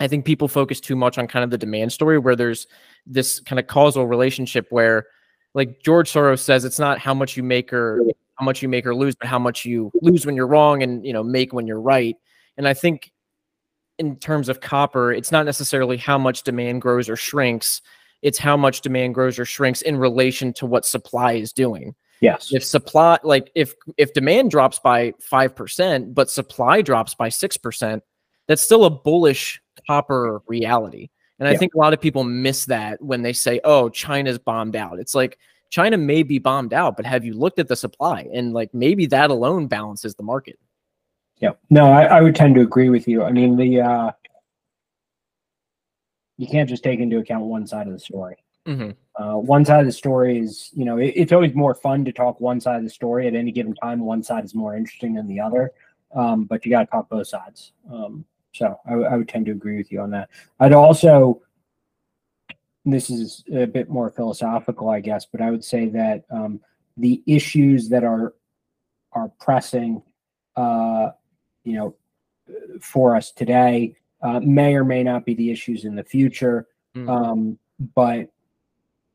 [0.00, 2.66] I think people focus too much on kind of the demand story where there's
[3.06, 5.06] this kind of causal relationship where
[5.54, 8.02] like George Soros says it's not how much you make or
[8.42, 11.06] how much you make or lose, but how much you lose when you're wrong and
[11.06, 12.16] you know make when you're right.
[12.56, 13.12] And I think
[13.98, 17.80] in terms of copper, it's not necessarily how much demand grows or shrinks,
[18.20, 21.94] it's how much demand grows or shrinks in relation to what supply is doing.
[22.20, 22.52] Yes.
[22.52, 28.00] If supply like if if demand drops by 5%, but supply drops by 6%,
[28.48, 31.10] that's still a bullish copper reality.
[31.38, 34.76] And I think a lot of people miss that when they say, "Oh, China's bombed
[34.76, 35.38] out." It's like
[35.72, 38.28] China may be bombed out, but have you looked at the supply?
[38.32, 40.58] And like maybe that alone balances the market.
[41.40, 41.52] Yeah.
[41.70, 43.24] No, I, I would tend to agree with you.
[43.24, 44.10] I mean, the uh
[46.36, 48.36] you can't just take into account one side of the story.
[48.66, 48.90] Mm-hmm.
[49.20, 52.12] Uh, one side of the story is, you know, it, it's always more fun to
[52.12, 54.00] talk one side of the story at any given time.
[54.00, 55.72] One side is more interesting than the other,
[56.14, 57.72] um, but you got to talk both sides.
[57.90, 60.28] Um, so I, I would tend to agree with you on that.
[60.60, 61.40] I'd also,
[62.84, 66.60] this is a bit more philosophical, I guess, but I would say that um,
[66.96, 68.34] the issues that are
[69.12, 70.02] are pressing,
[70.56, 71.10] uh,
[71.64, 71.94] you know,
[72.80, 76.66] for us today uh, may or may not be the issues in the future.
[76.96, 77.08] Mhm.
[77.08, 77.58] Um,
[77.94, 78.30] but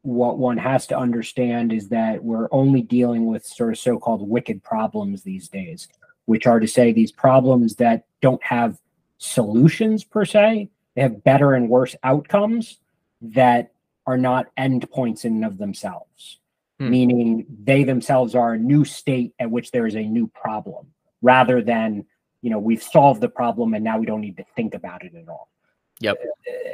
[0.03, 4.63] what one has to understand is that we're only dealing with sort of so-called wicked
[4.63, 5.87] problems these days,
[6.25, 8.79] which are to say these problems that don't have
[9.17, 10.69] solutions per se.
[10.95, 12.79] They have better and worse outcomes
[13.21, 13.71] that
[14.05, 16.39] are not endpoints in and of themselves,
[16.79, 16.89] Hmm.
[16.91, 20.87] meaning they themselves are a new state at which there is a new problem,
[21.21, 22.05] rather than
[22.41, 25.15] you know we've solved the problem and now we don't need to think about it
[25.15, 25.49] at all
[25.99, 26.17] Yep.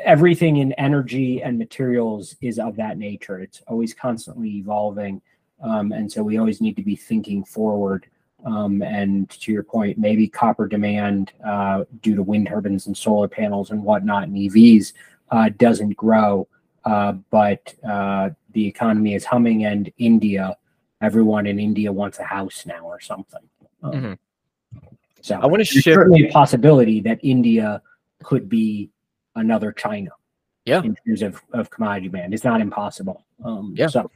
[0.03, 5.21] everything in energy and materials is of that nature it's always constantly evolving
[5.61, 8.05] um, and so we always need to be thinking forward
[8.45, 13.29] um, and to your point maybe copper demand uh, due to wind turbines and solar
[13.29, 14.91] panels and whatnot and evs
[15.30, 16.47] uh, doesn't grow
[16.86, 20.55] uh, but uh, the economy is humming and india
[21.01, 23.41] everyone in india wants a house now or something
[23.84, 24.17] um, Mhm.
[25.21, 25.84] so I want to shift.
[25.84, 27.82] certainly a possibility that India
[28.24, 28.89] could be
[29.36, 30.11] another China.
[30.65, 30.82] Yeah.
[30.82, 32.34] In terms of, of commodity demand.
[32.34, 33.26] It's not impossible.
[33.43, 33.88] Um, Yeah.
[33.88, 34.09] So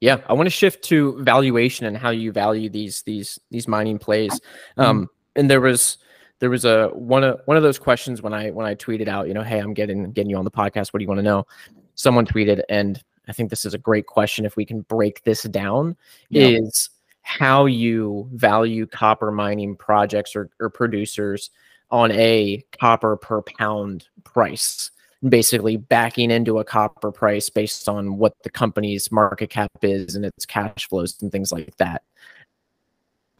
[0.00, 3.98] Yeah, I want to shift to valuation and how you value these these these mining
[3.98, 4.40] plays.
[4.78, 5.98] Um, and there was
[6.40, 9.28] there was a one of one of those questions when I when I tweeted out,
[9.28, 10.92] you know, hey, I'm getting getting you on the podcast.
[10.92, 11.46] What do you want to know?
[11.94, 14.44] Someone tweeted, and I think this is a great question.
[14.44, 15.96] If we can break this down,
[16.30, 16.46] Yeah.
[16.46, 16.90] is
[17.22, 21.50] how you value copper mining projects or, or producers
[21.90, 24.90] on a copper per pound price
[25.28, 30.24] basically backing into a copper price based on what the company's market cap is and
[30.24, 32.02] its cash flows and things like that.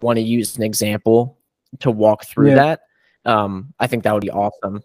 [0.00, 1.38] Want to use an example
[1.78, 2.54] to walk through Yeah.
[2.56, 2.80] that?
[3.28, 4.82] Um, I think that would be awesome.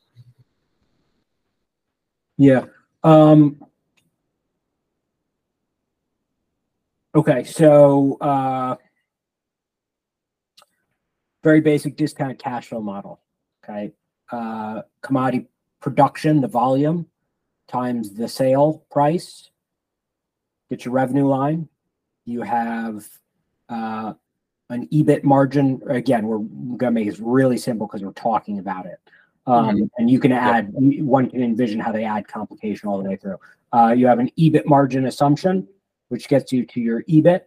[2.38, 2.66] yeah.
[3.02, 3.64] Um,
[7.16, 7.46] okay.
[7.46, 8.76] So uh,
[11.42, 13.22] very basic discount cash flow model.
[13.64, 13.94] Okay.
[14.30, 15.48] Uh, commodity
[15.80, 17.08] production, the volume
[17.70, 19.52] times the sale price.
[20.70, 21.70] Get your revenue line.
[22.26, 23.08] You have
[23.70, 24.14] uh,
[24.70, 25.82] an EBIT margin.
[25.88, 29.00] Again, we're going to make this really simple because we're talking about it.
[29.46, 33.18] Um, And you can add, one can envision how they add complication all the way
[33.18, 33.38] through.
[33.74, 35.68] Uh, you have an EBIT margin assumption,
[36.10, 37.42] which gets you to your EBIT.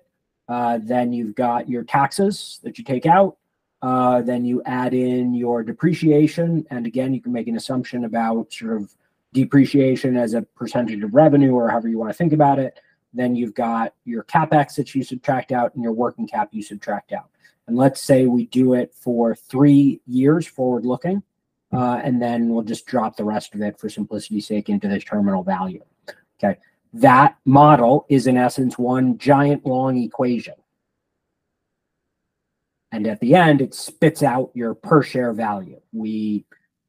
[0.48, 3.38] Uh, then you've got your taxes that you take out.
[3.82, 6.66] Uh, then you add in your depreciation.
[6.70, 8.94] And again, you can make an assumption about sort of
[9.32, 12.78] depreciation as a percentage of revenue or however you want to think about it.
[13.16, 17.12] Then you've got your capex that you subtract out and your working cap you subtract
[17.12, 17.30] out.
[17.66, 21.22] And let's say we do it for three years forward looking,
[21.72, 25.00] uh, and then we'll just drop the rest of it for simplicity's sake into the
[25.00, 25.82] terminal value.
[26.38, 26.58] Okay.
[26.92, 30.54] That model is in essence one giant long equation.
[32.92, 35.80] And at the end, it spits out your per share value.
[35.92, 36.44] We,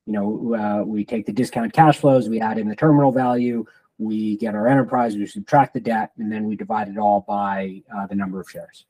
[0.06, 3.66] you know, uh, we take the discount cash flows, we add in the terminal value,
[3.98, 7.82] we get our enterprise, we subtract the debt, and then we divide it all by
[7.96, 8.86] uh, the number of shares.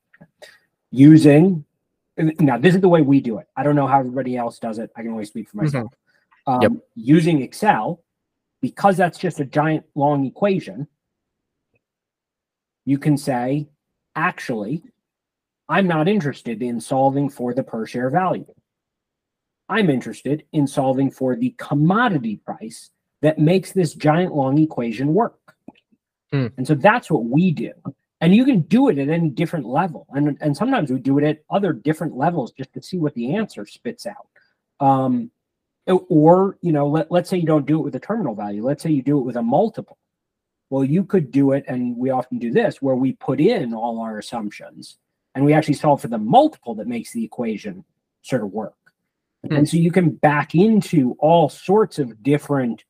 [0.91, 1.65] Using
[2.17, 3.47] now, this is the way we do it.
[3.55, 4.89] I don't know how everybody else does it.
[4.95, 5.91] I can only speak for myself.
[6.47, 6.71] Um, Yep.
[6.95, 8.03] Using Excel,
[8.61, 10.87] because that's just a giant long equation,
[12.85, 13.67] you can say,
[14.15, 14.81] actually,
[15.69, 18.45] I'm not interested in solving for the per share value.
[19.69, 22.91] I'm interested in solving for the commodity price
[23.21, 25.39] that makes this giant long equation work.
[26.31, 26.47] Hmm.
[26.57, 27.71] And so that's what we do.
[28.19, 30.07] And you can do it at any different level.
[30.11, 33.35] And, and sometimes we do it at other different levels just to see what the
[33.35, 34.27] answer spits out.
[34.85, 35.31] Um,
[35.87, 38.63] or, you know, let, let's say you don't do it with a terminal value.
[38.65, 39.97] Let's say you do it with a multiple.
[40.69, 44.01] Well, you could do it, and we often do this, where we put in all
[44.01, 44.97] our assumptions
[45.33, 47.85] and we actually solve for the multiple that makes the equation
[48.23, 48.73] sort of work.
[49.47, 49.57] Hmm.
[49.57, 52.83] And so you can back into all sorts of different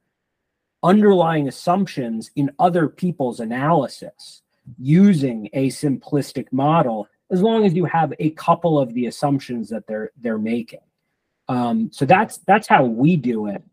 [0.84, 4.42] underlying assumptions in other people's analysis
[4.78, 9.86] using a simplistic model as long as you have a couple of the assumptions that
[9.88, 10.80] they're they're making
[11.50, 13.64] um, so that's that's how we do it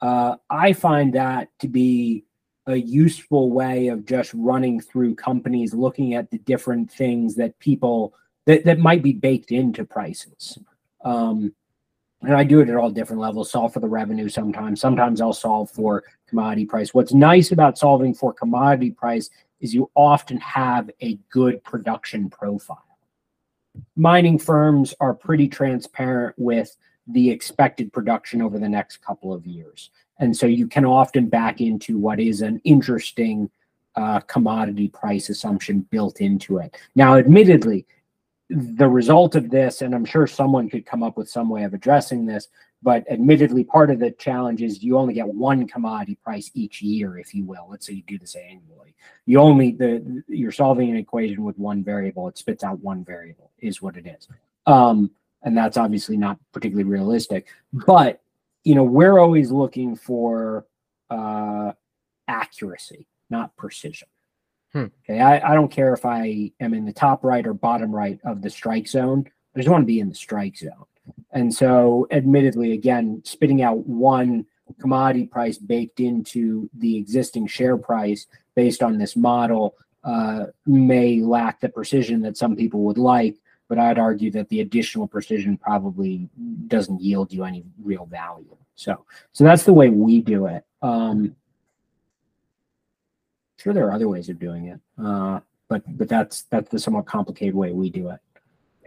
[0.00, 2.24] uh, I find that to be
[2.66, 8.14] a useful way of just running through companies, looking at the different things that people
[8.46, 10.58] that, that might be baked into prices.
[11.04, 11.54] Um,
[12.22, 14.80] and I do it at all different levels, solve for the revenue sometimes.
[14.80, 16.94] Sometimes I'll solve for commodity price.
[16.94, 19.28] What's nice about solving for commodity price
[19.60, 22.98] is you often have a good production profile.
[23.96, 26.74] Mining firms are pretty transparent with
[27.06, 29.90] the expected production over the next couple of years.
[30.18, 33.50] And so you can often back into what is an interesting
[33.96, 36.76] uh, commodity price assumption built into it.
[36.94, 37.86] Now, admittedly,
[38.48, 41.74] the result of this, and I'm sure someone could come up with some way of
[41.74, 42.48] addressing this,
[42.82, 47.18] but admittedly, part of the challenge is you only get one commodity price each year,
[47.18, 47.66] if you will.
[47.68, 48.94] Let's say you do this annually.
[49.26, 52.28] You only the you're solving an equation with one variable.
[52.28, 54.28] It spits out one variable, is what it is.
[54.66, 55.10] Um,
[55.42, 57.48] and that's obviously not particularly realistic.
[57.72, 58.22] But
[58.64, 60.66] you know, we're always looking for
[61.10, 61.72] uh,
[62.28, 64.08] accuracy, not precision.
[64.72, 64.86] Hmm.
[65.04, 68.18] Okay, I, I don't care if I am in the top right or bottom right
[68.24, 69.24] of the strike zone.
[69.54, 70.84] I just want to be in the strike zone.
[71.32, 74.46] And so, admittedly, again, spitting out one
[74.80, 79.74] commodity price baked into the existing share price based on this model
[80.04, 83.36] uh, may lack the precision that some people would like
[83.70, 86.28] but I'd argue that the additional precision probably
[86.66, 88.56] doesn't yield you any real value.
[88.74, 90.64] So, so that's the way we do it.
[90.82, 91.36] Um,
[93.56, 95.38] sure, there are other ways of doing it, uh,
[95.68, 98.18] but but that's that's the somewhat complicated way we do it.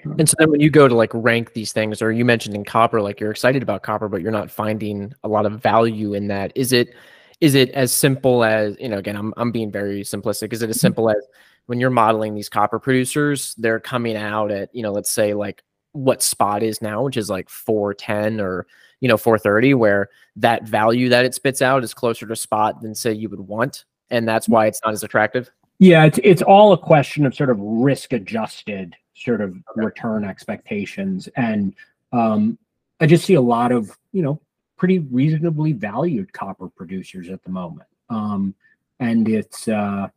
[0.03, 2.63] And so then when you go to like rank these things, or you mentioned in
[2.63, 6.27] copper, like you're excited about copper, but you're not finding a lot of value in
[6.27, 6.51] that.
[6.55, 6.93] Is it
[7.41, 8.97] is it as simple as you know?
[8.97, 10.53] Again, I'm I'm being very simplistic.
[10.53, 10.81] Is it as mm-hmm.
[10.81, 11.25] simple as
[11.67, 15.63] when you're modeling these copper producers, they're coming out at, you know, let's say like
[15.93, 18.67] what spot is now, which is like 410 or,
[18.99, 22.95] you know, 430, where that value that it spits out is closer to spot than
[22.95, 23.85] say you would want.
[24.09, 25.49] And that's why it's not as attractive.
[25.79, 29.85] Yeah, it's it's all a question of sort of risk adjusted sort of okay.
[29.85, 31.29] return expectations.
[31.35, 31.75] And
[32.11, 32.57] um,
[32.99, 34.39] I just see a lot of, you know,
[34.77, 37.87] pretty reasonably valued copper producers at the moment.
[38.09, 38.53] Um,
[38.99, 40.07] and it's uh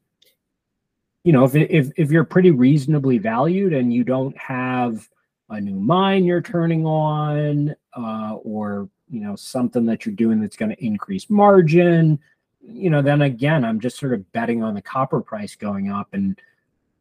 [1.25, 5.09] you know, if, if, if you're pretty reasonably valued and you don't have
[5.51, 10.57] a new mine you're turning on, uh, or, you know, something that you're doing that's
[10.57, 12.17] going to increase margin,
[12.61, 16.07] you know, then again, I'm just sort of betting on the copper price going up.
[16.13, 16.41] And,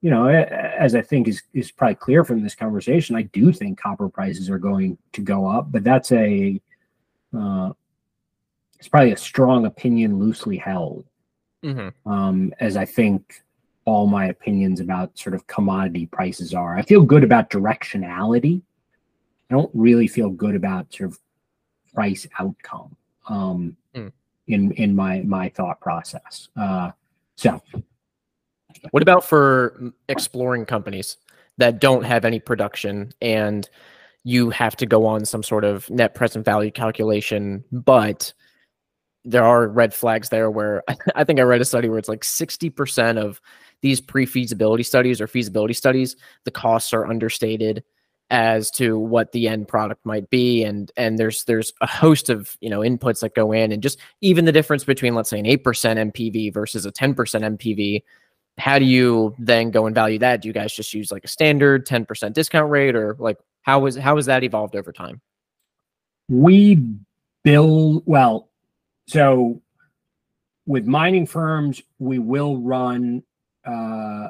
[0.06, 3.80] you know, as I think is, is probably clear from this conversation, I do think
[3.80, 6.62] copper prices are going to go up, but that's a,
[7.36, 7.72] uh,
[8.78, 11.06] it's probably a strong opinion loosely held.
[11.64, 12.08] Mm-hmm.
[12.08, 13.42] Um, as I think
[13.86, 16.78] all my opinions about sort of commodity prices are.
[16.78, 18.62] I feel good about directionality.
[19.50, 21.20] I don't really feel good about sort of
[21.96, 22.96] price outcome
[23.28, 24.12] um, mm.
[24.48, 26.50] in in my my thought process.
[26.56, 26.92] Uh,
[27.36, 27.60] so,
[28.92, 31.18] what about for exploring companies
[31.58, 33.70] that don't have any production and
[34.24, 38.34] you have to go on some sort of net present value calculation, but
[39.24, 40.84] there are red flags there where
[41.16, 43.40] I think I read a study where it's like 60% of
[43.82, 47.84] these pre-feasibility studies or feasibility studies, the costs are understated
[48.32, 50.64] as to what the end product might be.
[50.64, 54.00] And and there's there's a host of you know inputs that go in and just
[54.22, 58.02] even the difference between let's say an 8% NPV versus a 10% NPV
[58.58, 61.28] how do you then go and value that do you guys just use like a
[61.28, 65.22] standard 10% discount rate or like how is how has that evolved over time
[66.30, 66.82] we
[67.44, 68.50] build well
[69.08, 69.62] so
[70.66, 73.22] with mining firms we will run
[73.66, 74.28] uh,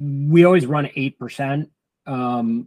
[0.00, 1.68] we always run 8%
[2.06, 2.66] um,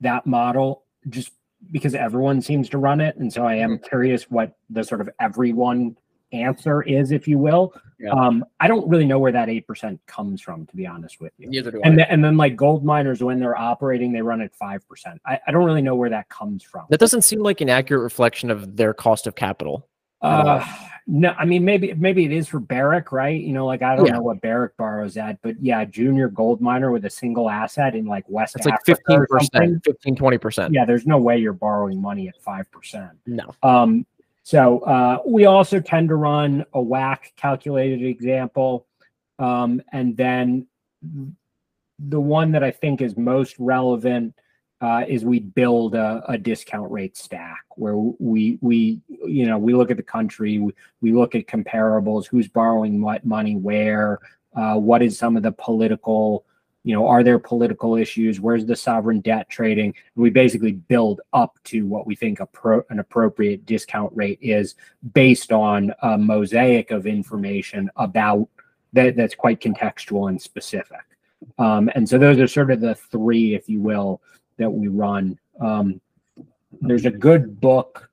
[0.00, 1.32] that model just
[1.70, 3.16] because everyone seems to run it.
[3.16, 3.86] And so I am mm-hmm.
[3.86, 5.96] curious what the sort of everyone
[6.32, 7.74] answer is, if you will.
[7.98, 8.10] Yeah.
[8.10, 11.48] Um, I don't really know where that 8% comes from, to be honest with you.
[11.48, 14.80] Neither do and, and then like gold miners, when they're operating, they run at 5%.
[15.26, 16.86] I, I don't really know where that comes from.
[16.90, 19.88] That doesn't seem like an accurate reflection of their cost of capital.
[20.20, 20.64] Uh,
[21.10, 23.40] no, I mean maybe maybe it is for Barrick, right?
[23.40, 24.12] You know, like I don't yeah.
[24.14, 28.04] know what Barrick borrows at, but yeah, junior gold miner with a single asset in
[28.04, 30.68] like West it's like 15%, 15, 20%.
[30.72, 33.10] Yeah, there's no way you're borrowing money at 5%.
[33.26, 33.54] No.
[33.62, 34.04] Um,
[34.48, 38.86] so uh, we also tend to run a WACC calculated example.
[39.38, 40.66] Um, and then
[41.98, 44.34] the one that I think is most relevant
[44.80, 49.74] uh, is we build a, a, discount rate stack where we we you know we
[49.74, 50.72] look at the country we,
[51.02, 54.18] we look at comparables who's borrowing what money where
[54.56, 56.46] uh, what is some of the political
[56.88, 58.40] you know, are there political issues?
[58.40, 59.88] Where's the sovereign debt trading?
[60.14, 64.38] And we basically build up to what we think a pro, an appropriate discount rate
[64.40, 64.74] is
[65.12, 68.48] based on a mosaic of information about
[68.94, 71.04] that that's quite contextual and specific.
[71.58, 74.22] Um, and so those are sort of the three, if you will,
[74.56, 75.38] that we run.
[75.60, 76.00] Um,
[76.80, 78.08] there's a good book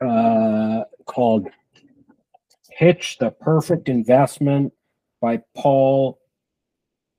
[0.00, 1.48] uh, called
[2.78, 4.72] Pitch the Perfect Investment
[5.26, 6.20] by Paul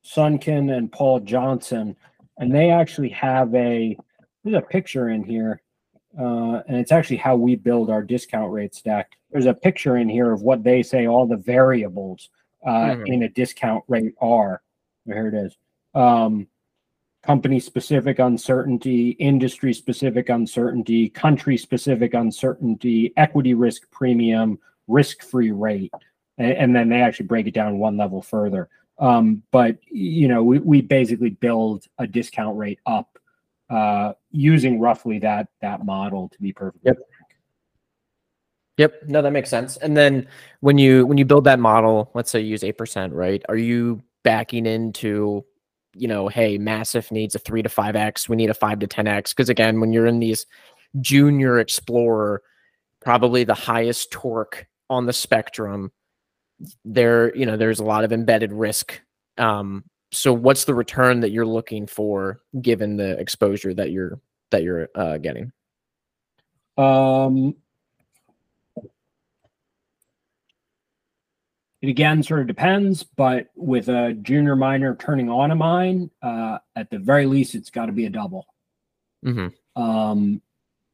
[0.01, 1.93] Sonkin and Paul Johnson.
[2.37, 3.97] And they actually have a,
[4.43, 5.61] there's a picture in here.
[6.17, 9.17] Uh, and it's actually how we build our discount rate stack.
[9.29, 12.29] There's a picture in here of what they say all the variables
[12.65, 13.11] uh, mm-hmm.
[13.11, 14.61] in a discount rate are.
[15.05, 15.57] Here it is.
[15.93, 16.47] Um,
[17.25, 25.91] company specific uncertainty, industry specific uncertainty, country specific uncertainty, equity risk premium, risk free rate.
[26.37, 28.69] And, then they actually break it down one level further.
[28.99, 33.17] Um, but, you know, we, we basically build a discount rate up
[33.69, 36.85] uh, using roughly that that model to be perfect.
[36.85, 36.97] Yep.
[38.77, 39.03] Yep.
[39.07, 39.77] No, that makes sense.
[39.77, 40.27] And then
[40.61, 43.43] when you when you build that model, let's say you use eight percent, right?
[43.49, 45.43] Are you backing into
[45.97, 48.29] you know, hey, Massif needs a three to five X.
[48.29, 49.33] We need a five to 10 X.
[49.33, 50.45] Because again, when you're in these
[51.01, 52.41] junior explorer,
[53.01, 55.91] probably the highest torque on the spectrum,
[56.85, 58.99] there, you know, there's a lot of embedded risk.
[59.37, 64.19] Um, so what's the return that you're looking for given the exposure that you're
[64.51, 65.51] that you're uh, getting?
[66.77, 67.55] Um,
[71.81, 76.57] It again sort of depends, but with a junior miner turning on a mine, uh,
[76.75, 78.47] at the very least, it's got to be a double.
[79.23, 79.81] Mm-hmm.
[79.81, 80.41] Um,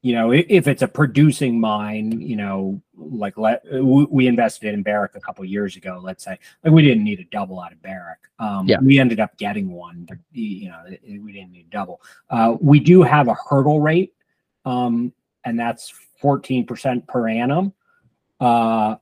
[0.03, 5.13] you know, if, it's a producing mine, you know, like let we invested in Barrick
[5.15, 5.97] a couple years ago.
[6.03, 8.19] Let's say, like we didn't need a double out of Barrick.
[8.37, 8.79] Um, yeah.
[8.81, 10.83] we ended up getting one, but you know,
[11.23, 12.01] we didn't need a double.
[12.29, 14.13] Uh, we do have a hurdle rate,
[14.65, 15.13] um,
[15.45, 17.71] and that's fourteen percent per annum.
[18.41, 18.97] Uh,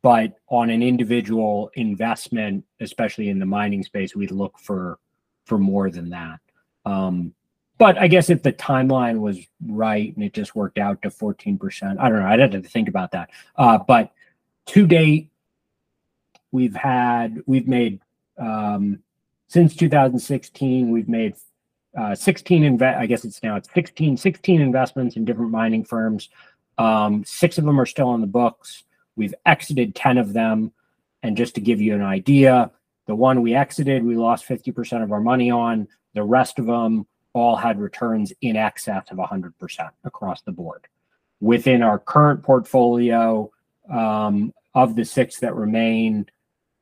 [0.00, 5.00] but on an individual investment, especially in the mining space, we'd look for
[5.44, 6.38] for more than that.
[6.84, 7.34] Um,
[7.82, 11.98] but I guess if the timeline was right and it just worked out to 14%,
[11.98, 12.26] I don't know.
[12.26, 13.30] I'd have to think about that.
[13.56, 14.12] Uh, but
[14.66, 15.32] to date,
[16.52, 17.98] we've had, we've made,
[18.38, 19.00] um,
[19.48, 21.34] since 2016, we've made
[21.98, 26.28] uh, 16 invest, I guess it's now it's 16, 16 investments in different mining firms.
[26.78, 28.84] Um, six of them are still on the books.
[29.16, 30.70] We've exited 10 of them.
[31.24, 32.70] And just to give you an idea,
[33.08, 35.88] the one we exited, we lost 50% of our money on.
[36.14, 40.86] The rest of them all had returns in excess of 100% across the board.
[41.40, 43.50] Within our current portfolio,
[43.90, 46.26] um, of the six that remain,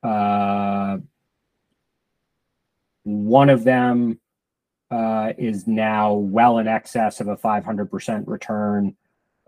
[0.02, 0.98] uh,
[3.02, 4.20] one of them
[4.90, 8.96] uh, is now well in excess of a 500% return.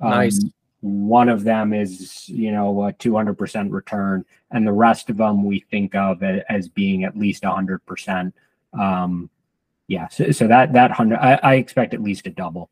[0.00, 0.44] Um, nice.
[0.80, 5.60] One of them is, you know, a 200% return, and the rest of them we
[5.70, 8.32] think of as being at least 100%.
[8.72, 9.30] Um,
[9.92, 12.70] yeah, so, so that that hundred, I, I, expect at least a double.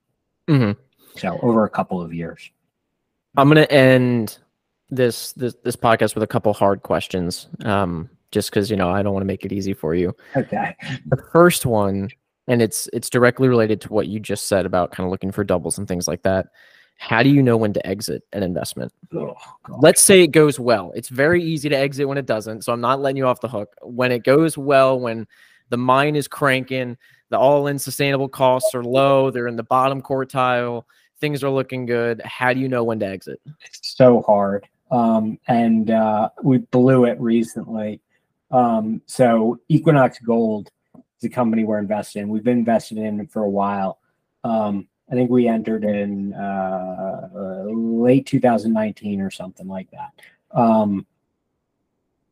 [0.49, 0.81] Mm-hmm.
[1.19, 2.51] So over a couple of years.
[3.37, 4.39] I'm gonna end
[4.89, 7.49] this this this podcast with a couple hard questions.
[7.65, 10.17] Um, just because you know I don't want to make it easy for you.
[10.35, 10.75] Okay.
[11.07, 12.09] The first one,
[12.49, 15.45] and it's it's directly related to what you just said about kind of looking for
[15.45, 16.47] doubles and things like that
[17.01, 18.93] how do you know when to exit an investment?
[19.15, 19.35] Oh,
[19.79, 20.93] Let's say it goes well.
[20.95, 22.63] It's very easy to exit when it doesn't.
[22.63, 23.75] So I'm not letting you off the hook.
[23.81, 25.27] When it goes well, when
[25.71, 26.97] the mine is cranking,
[27.31, 30.85] the all in sustainable costs are low, they're in the bottom quartile,
[31.21, 32.21] things are looking good.
[32.25, 33.41] How do you know when to exit?
[33.65, 34.67] It's so hard.
[34.91, 38.01] Um, and uh, we blew it recently.
[38.51, 42.29] Um, so Equinox Gold is a company we're invested in.
[42.29, 43.99] We've been invested in for a while.
[44.43, 50.11] Um, I think we entered in uh, late 2019 or something like that.
[50.53, 51.07] Um,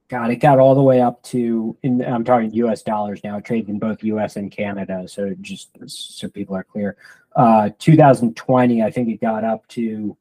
[0.08, 3.44] God, it got all the way up to, in, I'm talking US dollars now, it
[3.44, 5.06] trades in both US and Canada.
[5.06, 6.96] So just so people are clear.
[7.36, 10.16] Uh, 2020, I think it got up to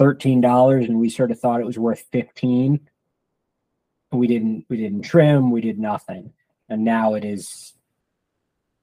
[0.00, 2.80] $13 and we sort of thought it was worth 15.
[4.10, 6.32] We didn't, we didn't trim, we did nothing.
[6.68, 7.74] And now it is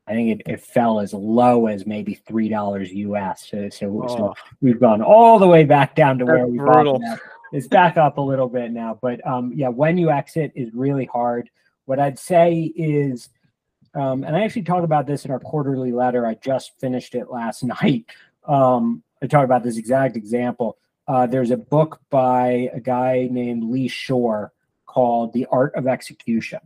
[0.09, 3.47] I think it, it fell as low as maybe three dollars US.
[3.47, 4.07] So, so, oh.
[4.07, 6.99] so, we've gone all the way back down to That's where we bought
[7.51, 11.05] It's back up a little bit now, but um, yeah, when you exit is really
[11.05, 11.49] hard.
[11.85, 13.29] What I'd say is,
[13.95, 16.25] um, and I actually talked about this in our quarterly letter.
[16.25, 18.05] I just finished it last night.
[18.47, 20.77] Um, I talked about this exact example.
[21.07, 24.53] Uh, there's a book by a guy named Lee Shore
[24.85, 26.59] called The Art of Execution.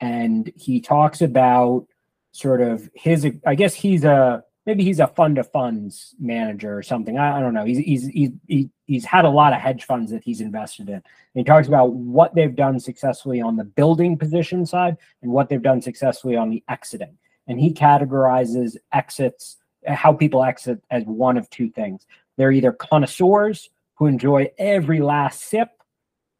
[0.00, 1.86] And he talks about
[2.32, 6.82] sort of his, I guess he's a, maybe he's a fund of funds manager or
[6.82, 7.16] something.
[7.16, 7.64] I, I don't know.
[7.64, 10.96] He's, he's, he's, he's had a lot of hedge funds that he's invested in.
[10.96, 15.48] And he talks about what they've done successfully on the building position side and what
[15.48, 17.16] they've done successfully on the exiting.
[17.46, 22.04] And he categorizes exits, how people exit as one of two things.
[22.36, 25.70] They're either connoisseurs who enjoy every last sip,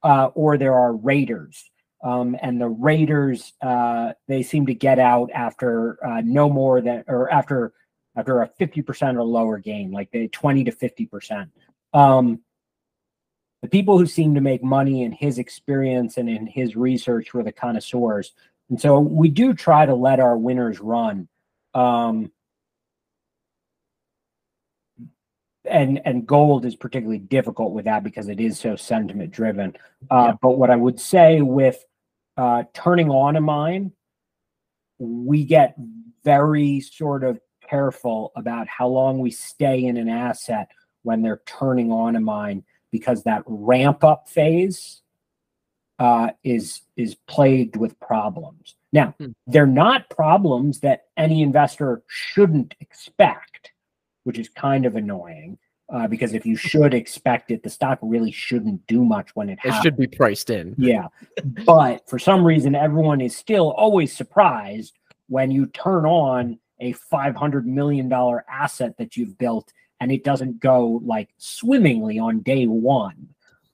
[0.02, 1.64] uh, or there are raiders.
[2.04, 7.04] Um, and the raiders, uh, they seem to get out after uh, no more than,
[7.08, 7.72] or after
[8.18, 11.50] after a 50% or lower gain, like the 20 to 50%.
[11.94, 12.40] Um,
[13.62, 17.44] the people who seem to make money in his experience and in his research were
[17.44, 18.32] the connoisseurs.
[18.70, 21.28] And so we do try to let our winners run.
[21.74, 22.32] Um,
[25.64, 29.76] and and gold is particularly difficult with that because it is so sentiment driven.
[30.10, 30.32] Uh, yeah.
[30.40, 31.84] But what I would say with
[32.36, 33.92] uh, turning on a mine,
[34.98, 35.76] we get
[36.24, 37.38] very sort of
[37.68, 40.68] careful about how long we stay in an asset
[41.02, 45.02] when they're turning on a mine because that ramp up phase
[45.98, 48.76] uh, is is plagued with problems.
[48.92, 49.32] Now, hmm.
[49.46, 53.72] they're not problems that any investor shouldn't expect
[54.28, 55.56] which is kind of annoying.
[55.90, 59.54] Uh, because if you should expect it, the stock really shouldn't do much when it.
[59.64, 59.82] It happens.
[59.82, 60.74] should be priced in.
[60.76, 61.08] Yeah,
[61.64, 67.36] but for some reason, everyone is still always surprised when you turn on a five
[67.36, 72.66] hundred million dollar asset that you've built and it doesn't go like swimmingly on day
[72.66, 73.28] one.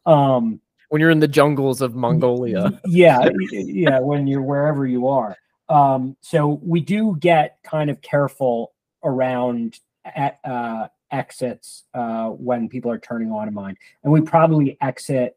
[0.06, 2.80] Um, when you're in the jungles of Mongolia.
[2.86, 5.36] yeah, yeah, when you're wherever you are.
[5.68, 8.72] Um, so we do get kind of careful
[9.02, 14.76] around at, uh, exits uh, when people are turning on a mine, and we probably
[14.80, 15.36] exit.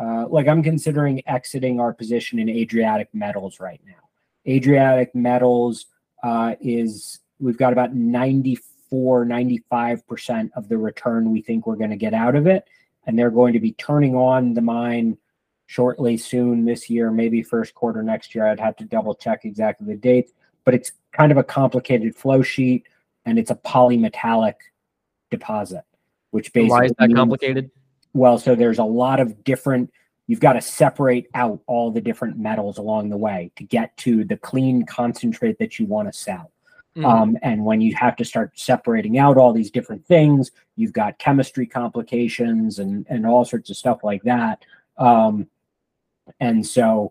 [0.00, 4.08] Uh, like I'm considering exiting our position in Adriatic Metals right now.
[4.46, 5.86] Adriatic Metals
[6.22, 11.96] uh, is we've got about 94, 95% of the return we think we're going to
[11.96, 12.68] get out of it.
[13.06, 15.16] And they're going to be turning on the mine
[15.66, 18.46] shortly soon this year, maybe first quarter next year.
[18.46, 20.32] I'd have to double check exactly the dates,
[20.64, 22.86] but it's kind of a complicated flow sheet
[23.24, 24.54] and it's a polymetallic
[25.30, 25.84] deposit,
[26.30, 27.70] which basically why is that means, complicated?
[28.12, 29.92] Well, so there's a lot of different.
[30.30, 34.22] You've got to separate out all the different metals along the way to get to
[34.22, 36.52] the clean concentrate that you want to sell.
[36.96, 37.04] Mm.
[37.04, 41.18] Um, and when you have to start separating out all these different things, you've got
[41.18, 44.64] chemistry complications and and all sorts of stuff like that.
[44.98, 45.48] Um,
[46.38, 47.10] and so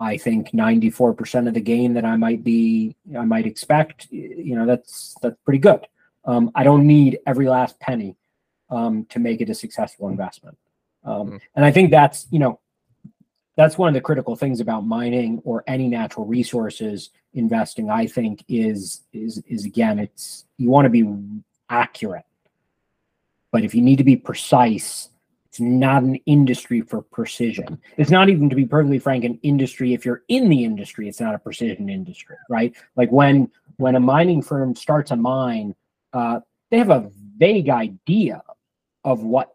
[0.00, 4.64] I think 94% of the gain that I might be, I might expect, you know,
[4.64, 5.86] that's, that's pretty good.
[6.24, 8.16] Um, I don't need every last penny
[8.70, 10.56] um, to make it a successful investment.
[11.04, 11.40] Um, mm.
[11.54, 12.60] And I think that's, you know,
[13.56, 18.44] that's one of the critical things about mining or any natural resources investing, I think
[18.48, 21.04] is, is, is again, it's, you want to be
[21.68, 22.24] accurate,
[23.50, 25.10] but if you need to be precise,
[25.46, 27.78] it's not an industry for precision.
[27.98, 29.92] It's not even, to be perfectly frank, an industry.
[29.92, 32.74] If you're in the industry, it's not a precision industry, right?
[32.96, 35.74] Like when when a mining firm starts a mine,
[36.14, 38.42] uh, they have a vague idea
[39.04, 39.52] of what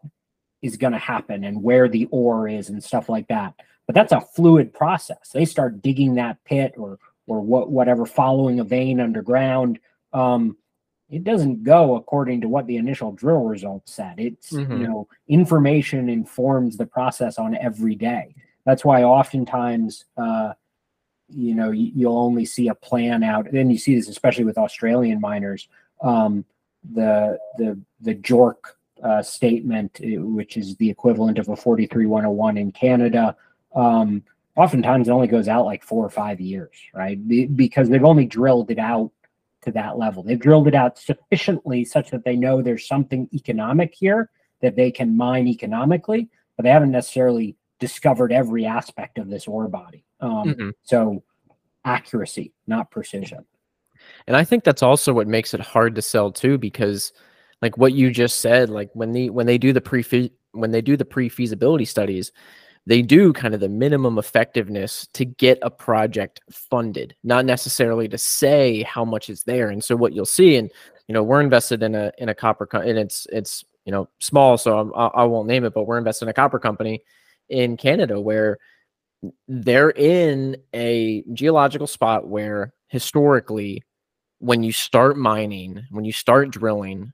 [0.62, 3.54] is going to happen and where the ore is and stuff like that.
[3.86, 5.30] But that's a fluid process.
[5.32, 9.78] They start digging that pit or or what whatever, following a vein underground.
[10.12, 10.56] Um,
[11.10, 14.14] it doesn't go according to what the initial drill results said.
[14.18, 14.80] It's mm-hmm.
[14.80, 18.34] you know information informs the process on every day.
[18.64, 20.52] That's why oftentimes uh,
[21.28, 23.50] you know you, will only see a plan out.
[23.50, 25.68] And you see this especially with Australian miners.
[26.02, 26.44] Um,
[26.92, 28.56] the the the JORC
[29.02, 33.36] uh, statement, uh, which is the equivalent of a 43101 in Canada.
[33.74, 34.22] Um,
[34.56, 37.18] oftentimes it only goes out like four or five years, right?
[37.56, 39.10] Because they've only drilled it out
[39.62, 40.22] to that level.
[40.22, 44.30] They've drilled it out sufficiently such that they know there's something economic here
[44.60, 49.68] that they can mine economically, but they haven't necessarily discovered every aspect of this ore
[49.68, 50.04] body.
[50.20, 50.70] Um, mm-hmm.
[50.82, 51.22] So
[51.84, 53.44] accuracy, not precision.
[54.26, 57.12] And I think that's also what makes it hard to sell too, because
[57.62, 60.80] like what you just said, like when the when they do the pre when they
[60.80, 62.32] do the pre feasibility studies,
[62.86, 68.18] they do kind of the minimum effectiveness to get a project funded, not necessarily to
[68.18, 69.68] say how much is there.
[69.68, 70.70] And so what you'll see, and
[71.06, 74.08] you know, we're invested in a in a copper, co- and it's it's you know
[74.20, 77.02] small, so I'm, I, I won't name it, but we're invested in a copper company
[77.48, 78.58] in Canada where
[79.48, 83.82] they're in a geological spot where historically,
[84.38, 87.12] when you start mining, when you start drilling,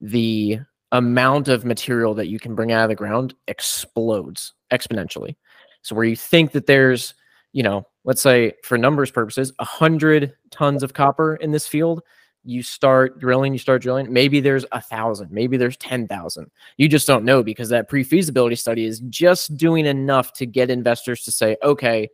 [0.00, 0.60] the
[0.92, 5.36] amount of material that you can bring out of the ground explodes exponentially.
[5.82, 7.14] So where you think that there's,
[7.52, 12.02] you know, let's say for numbers purposes, a hundred tons of copper in this field,
[12.44, 16.50] you start drilling, you start drilling, maybe there's a thousand, maybe there's 10,000.
[16.76, 20.70] You just don't know because that pre feasibility study is just doing enough to get
[20.70, 22.08] investors to say, okay,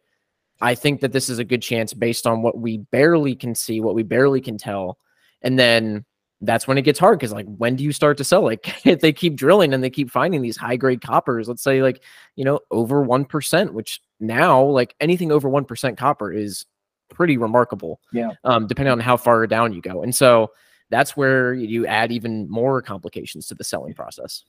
[0.62, 3.80] I think that this is a good chance based on what we barely can see,
[3.80, 4.96] what we barely can tell.
[5.42, 6.04] And then
[6.43, 9.01] that's when it gets hard because like when do you start to sell like if
[9.01, 12.02] they keep drilling and they keep finding these high grade coppers let's say like
[12.36, 16.66] you know over 1% which now like anything over 1% copper is
[17.12, 18.01] pretty remarkable.
[18.12, 18.31] Yeah.
[18.44, 20.02] Um, depending on how far down you go.
[20.02, 20.51] And so
[20.90, 24.44] that's where you add even more complications to the selling process.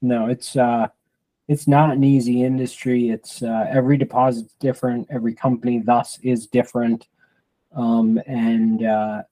[0.00, 0.88] No, it's uh
[1.48, 3.08] it's not an easy industry.
[3.08, 5.08] It's uh, every deposit's different.
[5.10, 7.08] Every company thus is different.
[7.74, 9.22] Um, and uh,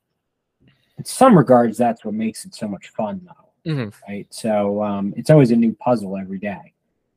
[0.98, 3.72] in some regards, that's what makes it so much fun, though.
[3.72, 3.88] Mm-hmm.
[4.08, 4.26] Right.
[4.30, 6.72] So um, it's always a new puzzle every day.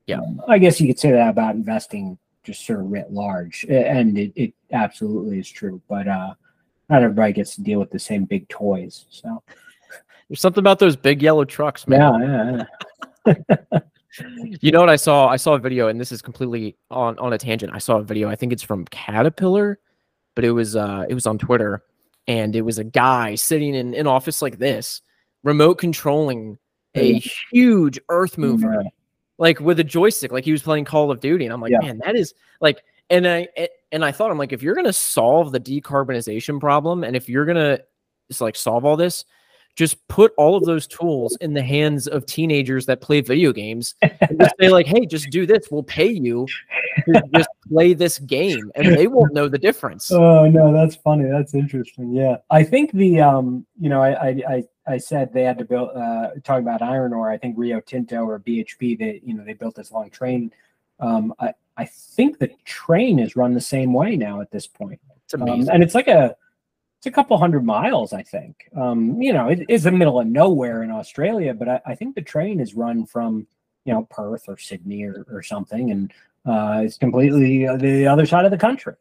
[0.08, 0.20] Yeah.
[0.20, 4.18] Um, I guess you could say that about investing just sort of writ large, and
[4.18, 5.82] it, it absolutely is true.
[5.88, 6.34] But uh,
[6.90, 9.06] not everybody gets to deal with the same big toys.
[9.10, 9.44] So
[10.30, 12.66] there's something about those big yellow trucks, man.
[13.26, 13.36] Yeah,
[13.72, 13.80] yeah.
[14.62, 15.28] you know what I saw?
[15.28, 17.72] I saw a video, and this is completely on on a tangent.
[17.76, 18.30] I saw a video.
[18.30, 19.80] I think it's from Caterpillar,
[20.34, 21.84] but it was uh it was on Twitter,
[22.28, 25.02] and it was a guy sitting in an office like this,
[25.44, 26.58] remote controlling
[26.96, 27.20] a
[27.52, 28.84] huge earth mover
[29.40, 31.46] like with a joystick, like he was playing Call of Duty.
[31.46, 31.80] And I'm like, yeah.
[31.80, 33.48] man, that is like, and I
[33.92, 37.46] and I thought I'm like, if you're gonna solve the decarbonization problem, and if you're
[37.46, 37.80] gonna
[38.40, 39.26] like solve all this,
[39.80, 43.96] just put all of those tools in the hands of teenagers that play video games
[44.02, 45.72] and just say like hey just do this.
[45.72, 46.48] We'll pay you
[47.06, 50.12] to just play this game and they won't know the difference.
[50.20, 51.30] Oh no that's funny.
[51.30, 52.14] That's interesting.
[52.14, 52.38] Yeah.
[52.50, 56.32] I think the um you know i i i said they had to build uh
[56.44, 57.30] talking about iron ore.
[57.30, 60.52] I think rio tinto or bhp they you know they built this long train.
[61.00, 65.00] Um i i think the train is run the same way now at this point.
[65.24, 65.70] It's amazing.
[65.70, 66.36] Um, and it's like a
[67.00, 68.70] it's a couple hundred miles, I think.
[68.76, 72.14] Um, you know, it is the middle of nowhere in Australia, but I, I, think
[72.14, 73.48] the train is run from,
[73.86, 76.12] you know, Perth or Sydney or, or something, and
[76.46, 78.96] uh, it's completely the other side of the country.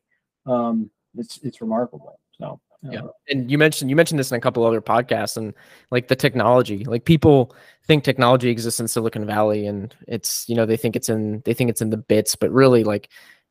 [0.46, 2.20] Um, it's it's remarkable.
[2.40, 5.52] So yeah, and you mentioned you mentioned this in a couple other podcasts, and
[5.90, 7.52] like the technology, like people
[7.84, 11.52] think technology exists in Silicon Valley, and it's you know they think it's in they
[11.52, 13.08] think it's in the bits, but really like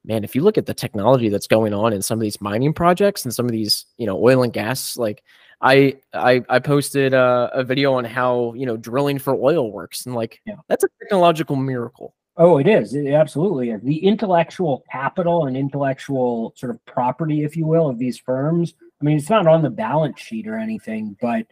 [0.07, 2.73] man, if you look at the technology that's going on in some of these mining
[2.73, 5.23] projects and some of these, you know, oil and gas, like
[5.61, 10.05] I I, I posted a, a video on how you know drilling for oil works,
[10.05, 10.55] and like yeah.
[10.67, 12.15] that's a technological miracle.
[12.37, 12.93] Oh, it is.
[12.93, 13.81] It absolutely is.
[13.81, 18.75] The intellectual capital and intellectual sort of property, if you will, of these firms.
[19.01, 21.47] I mean, it's not on the balance sheet or anything, but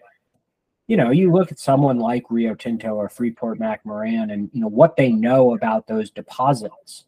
[0.87, 4.95] you know, you look at someone like Rio Tinto or Freeport-McMoRan, and you know what
[4.95, 7.05] they know about those deposits.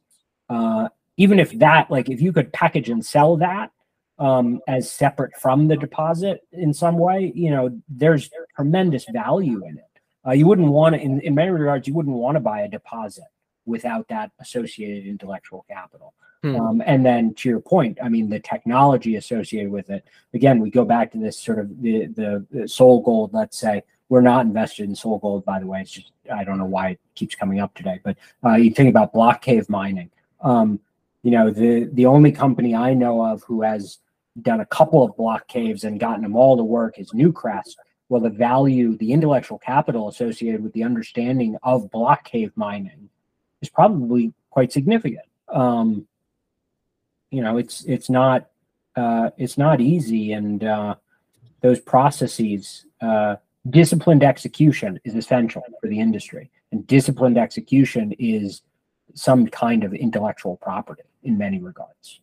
[0.50, 3.72] Uh, even if that, like, if you could package and sell that
[4.20, 9.78] um, as separate from the deposit in some way, you know, there's tremendous value in
[9.78, 9.84] it.
[10.26, 12.68] Uh, you wouldn't want to, in, in many regards, you wouldn't want to buy a
[12.68, 13.24] deposit
[13.66, 16.14] without that associated intellectual capital.
[16.44, 16.56] Hmm.
[16.56, 20.06] Um, and then to your point, I mean, the technology associated with it.
[20.34, 23.32] Again, we go back to this sort of the the, the SolGold.
[23.34, 25.82] Let's say we're not invested in SolGold, by the way.
[25.82, 28.00] It's just I don't know why it keeps coming up today.
[28.04, 30.12] But uh, you think about block cave mining.
[30.42, 30.80] Um,
[31.28, 34.00] you know, the the only company I know of who has
[34.44, 37.76] done a couple of block caves and gotten them all to work is Newcrest.
[38.08, 43.10] Well, the value, the intellectual capital associated with the understanding of block cave mining
[43.62, 45.26] is probably quite significant.
[45.50, 46.08] Um,
[47.30, 48.50] you know, it's it's not
[48.96, 50.96] uh, it's not easy, and uh,
[51.60, 53.36] those processes, uh,
[53.70, 58.62] disciplined execution is essential for the industry, and disciplined execution is
[59.14, 62.22] some kind of intellectual property in many regards.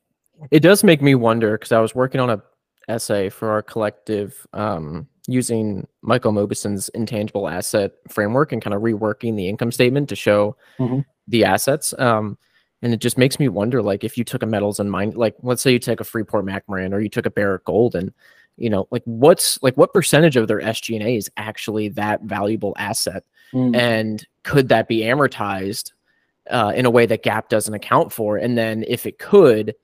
[0.50, 2.42] It does make me wonder because I was working on a
[2.88, 9.36] essay for our collective um, using Michael Mauboussin's intangible asset framework and kind of reworking
[9.36, 11.00] the income statement to show mm-hmm.
[11.28, 11.94] the assets.
[11.98, 12.36] Um,
[12.82, 15.34] and it just makes me wonder, like, if you took a metals and mine, like,
[15.42, 18.12] let's say you take a Freeport-McMoRan or you took a Barrick Gold, and
[18.58, 23.24] you know, like, what's like, what percentage of their SG&A is actually that valuable asset,
[23.54, 23.74] mm.
[23.74, 25.92] and could that be amortized
[26.50, 28.36] uh, in a way that GAAP doesn't account for.
[28.36, 29.74] And then if it could,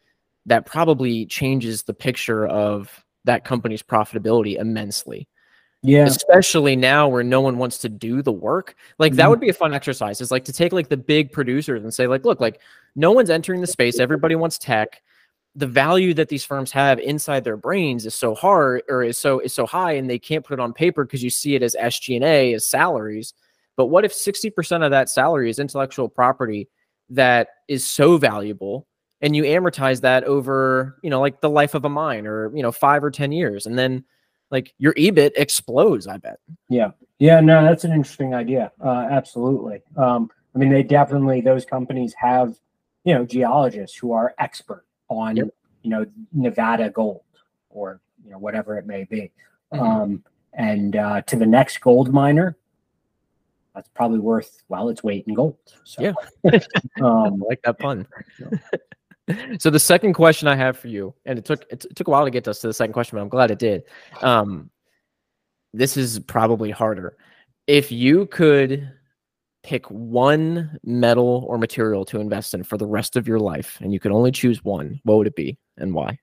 [0.46, 5.28] that probably changes the picture of that company's profitability immensely.
[5.82, 6.04] Yeah.
[6.04, 8.74] Especially now where no one wants to do the work.
[8.98, 9.30] Like that mm-hmm.
[9.30, 10.20] would be a fun exercise.
[10.20, 12.60] Is like to take like the big producers and say, like, look, like
[12.94, 13.98] no one's entering the space.
[13.98, 15.02] Everybody wants tech.
[15.56, 19.40] The value that these firms have inside their brains is so hard or is so
[19.40, 21.74] is so high and they can't put it on paper because you see it as
[21.80, 23.32] SG&A as salaries.
[23.80, 26.68] But what if 60% of that salary is intellectual property
[27.08, 28.86] that is so valuable
[29.22, 32.62] and you amortize that over, you know, like the life of a mine or, you
[32.62, 33.64] know, five or 10 years.
[33.64, 34.04] And then
[34.50, 36.40] like your EBIT explodes, I bet.
[36.68, 36.90] Yeah.
[37.20, 37.40] Yeah.
[37.40, 38.70] No, that's an interesting idea.
[38.84, 39.80] Uh, absolutely.
[39.96, 42.58] Um, I mean, they definitely, those companies have,
[43.04, 45.48] you know, geologists who are expert on, yep.
[45.80, 46.04] you know,
[46.34, 47.22] Nevada gold
[47.70, 49.32] or, you know, whatever it may be.
[49.72, 49.82] Mm-hmm.
[49.82, 52.58] Um, and uh, to the next gold miner,
[53.80, 55.56] that's probably worth well its weight in gold.
[55.84, 56.12] So, yeah,
[57.00, 58.06] um, I like that pun.
[59.58, 62.26] so the second question I have for you, and it took it, took a while
[62.26, 63.84] to get us to the second question, but I'm glad it did.
[64.20, 64.70] Um,
[65.72, 67.16] this is probably harder.
[67.66, 68.92] If you could
[69.62, 73.94] pick one metal or material to invest in for the rest of your life, and
[73.94, 76.18] you could only choose one, what would it be and why?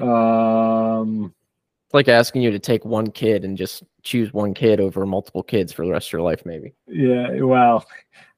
[0.00, 1.32] Um,
[1.92, 5.72] like asking you to take one kid and just choose one kid over multiple kids
[5.72, 6.74] for the rest of your life, maybe.
[6.86, 7.84] Yeah, well,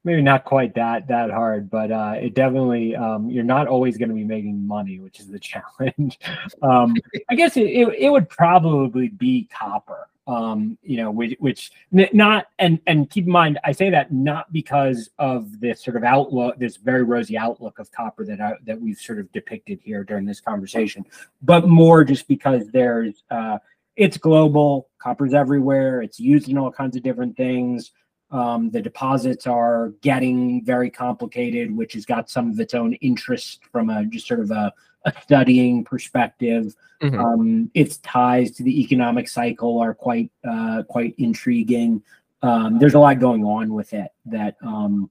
[0.03, 4.09] maybe not quite that that hard, but uh, it definitely um, you're not always going
[4.09, 5.39] to be making money, which is the
[5.79, 6.19] challenge.
[6.61, 6.95] um,
[7.29, 12.47] I guess it, it, it would probably be copper um, you know, which, which not
[12.57, 16.57] and and keep in mind, I say that not because of this sort of outlook,
[16.57, 20.25] this very rosy outlook of copper that I, that we've sort of depicted here during
[20.25, 21.05] this conversation,
[21.41, 23.59] but more just because there's uh,
[23.95, 27.91] it's global, copper's everywhere, it's used in all kinds of different things.
[28.31, 33.61] Um, the deposits are getting very complicated, which has got some of its own interest
[33.71, 34.73] from a just sort of a,
[35.05, 36.75] a studying perspective.
[37.01, 37.19] Mm-hmm.
[37.19, 42.01] Um, its ties to the economic cycle are quite uh, quite intriguing.
[42.41, 45.09] Um, there's a lot going on with it that um,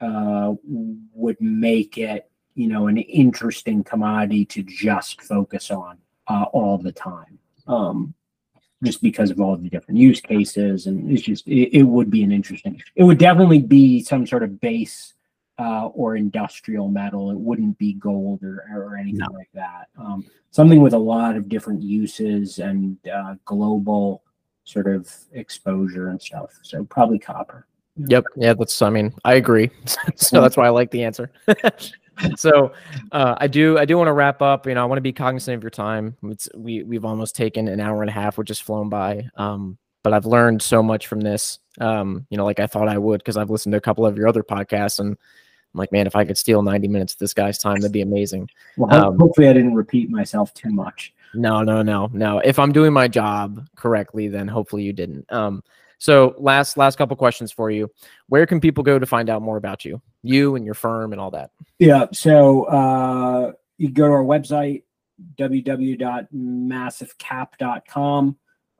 [0.00, 6.78] uh, would make it, you know, an interesting commodity to just focus on uh, all
[6.78, 7.38] the time.
[7.66, 8.14] Um,
[8.84, 12.22] just because of all the different use cases, and it's just it, it would be
[12.22, 12.80] an interesting.
[12.94, 15.14] It would definitely be some sort of base
[15.58, 17.30] uh, or industrial metal.
[17.30, 19.32] It wouldn't be gold or, or anything no.
[19.32, 19.88] like that.
[19.98, 24.22] Um, something with a lot of different uses and uh, global
[24.64, 26.50] sort of exposure and stuff.
[26.62, 27.66] So probably copper.
[27.96, 28.24] Yep.
[28.36, 28.82] Yeah, that's.
[28.82, 29.70] I mean, I agree.
[30.16, 31.30] so that's why I like the answer.
[32.36, 32.72] so
[33.12, 33.78] uh, I do.
[33.78, 34.66] I do want to wrap up.
[34.66, 36.16] You know, I want to be cognizant of your time.
[36.24, 39.28] It's, we we've almost taken an hour and a half, which has flown by.
[39.36, 41.58] Um, but I've learned so much from this.
[41.80, 44.16] Um, you know, like I thought I would because I've listened to a couple of
[44.16, 45.18] your other podcasts and I'm
[45.74, 48.48] like, man, if I could steal 90 minutes of this guy's time, that'd be amazing.
[48.76, 51.12] Well, um, hopefully I didn't repeat myself too much.
[51.34, 52.38] No, no, no, no.
[52.38, 55.26] If I'm doing my job correctly, then hopefully you didn't.
[55.32, 55.64] Um,
[55.98, 57.90] so last last couple questions for you.
[58.28, 61.20] Where can people go to find out more about you, you and your firm and
[61.20, 61.50] all that?
[61.80, 62.06] Yeah.
[62.12, 64.84] So uh, you go to our website
[65.36, 68.36] www.massifcap.com.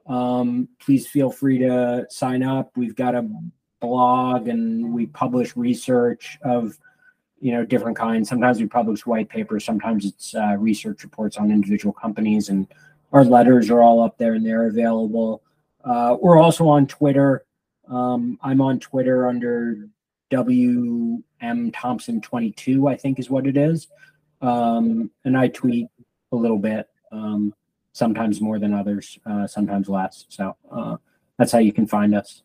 [0.06, 2.70] Um, please feel free to sign up.
[2.76, 3.28] We've got a
[3.80, 6.78] blog and we publish research of
[7.38, 8.28] you know different kinds.
[8.28, 12.66] Sometimes we publish white papers sometimes it's uh, research reports on individual companies and
[13.12, 15.42] our letters are all up there and they're available.
[15.84, 17.44] Uh, we're also on twitter.
[17.88, 19.88] Um, i'm on twitter under
[20.32, 23.88] wm thompson 22 i think is what it is.
[24.40, 25.88] Um, and i tweet
[26.32, 26.88] a little bit.
[27.12, 27.54] Um,
[27.96, 30.96] sometimes more than others uh, sometimes less so uh,
[31.38, 32.42] that's how you can find us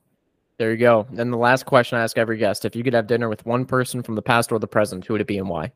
[0.61, 1.07] there you go.
[1.17, 3.65] And the last question I ask every guest: If you could have dinner with one
[3.65, 5.71] person from the past or the present, who would it be and why?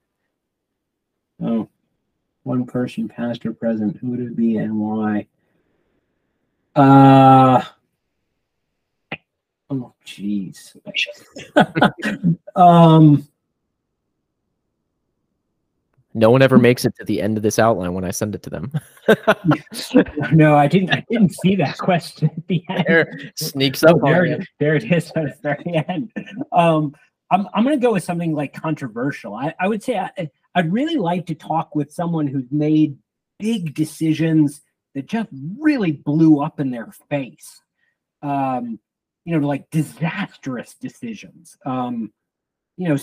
[1.41, 1.67] Oh,
[2.43, 5.25] one person, past or present, who would it be and why?
[6.75, 7.63] Uh
[9.71, 10.75] oh, jeez.
[12.55, 13.27] um,
[16.15, 18.43] no one ever makes it to the end of this outline when I send it
[18.43, 18.71] to them.
[20.31, 20.91] no, I didn't.
[20.91, 22.85] I didn't see that question at the end.
[22.87, 23.97] There, sneaks up.
[24.01, 26.13] Oh, there, there it is at the very end.
[26.53, 26.95] Um,
[27.31, 29.35] I'm I'm gonna go with something like controversial.
[29.35, 32.97] I, I would say I, I'd really like to talk with someone who's made
[33.37, 34.61] big decisions
[34.93, 35.27] that just
[35.59, 37.61] really blew up in their face.
[38.21, 38.79] Um,
[39.25, 41.57] you know, like disastrous decisions.
[41.65, 42.13] Um,
[42.77, 42.97] you know,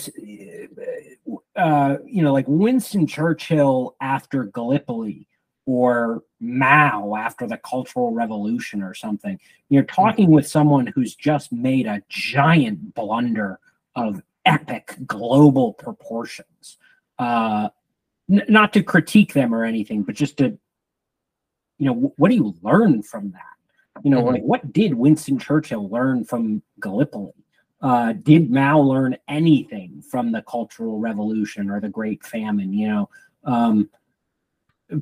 [1.55, 5.27] uh, you know, like Winston Churchill after Gallipoli
[5.65, 9.39] or Mao after the Cultural Revolution or something.
[9.69, 9.87] You're hmm.
[9.87, 13.59] talking with someone who's just made a giant blunder
[13.95, 16.77] of epic global proportions.
[17.19, 17.69] Uh,
[18.29, 20.57] n- not to critique them or anything, but just to,
[21.77, 24.03] you know, w- what do you learn from that?
[24.03, 24.33] You know, mm-hmm.
[24.33, 27.31] like what did Winston Churchill learn from Gallipoli?
[27.83, 32.73] Uh, did Mao learn anything from the Cultural Revolution or the Great Famine?
[32.73, 33.09] You know,
[33.43, 33.89] um,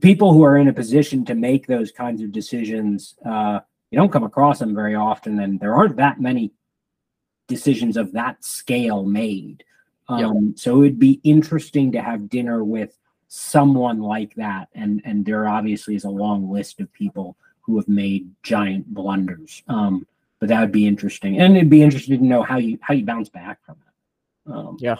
[0.01, 3.59] people who are in a position to make those kinds of decisions, uh,
[3.91, 6.53] you don't come across them very often, and there aren't that many
[7.47, 9.63] decisions of that scale made.
[10.09, 10.57] Um, Yep.
[10.57, 12.97] So it would be interesting to have dinner with
[13.27, 17.87] someone like that, and and there obviously is a long list of people who have
[17.87, 19.61] made giant blunders.
[19.67, 20.07] Um,
[20.41, 23.05] but that would be interesting, and it'd be interesting to know how you how you
[23.05, 24.51] bounce back from it.
[24.51, 24.97] Um, Yeah.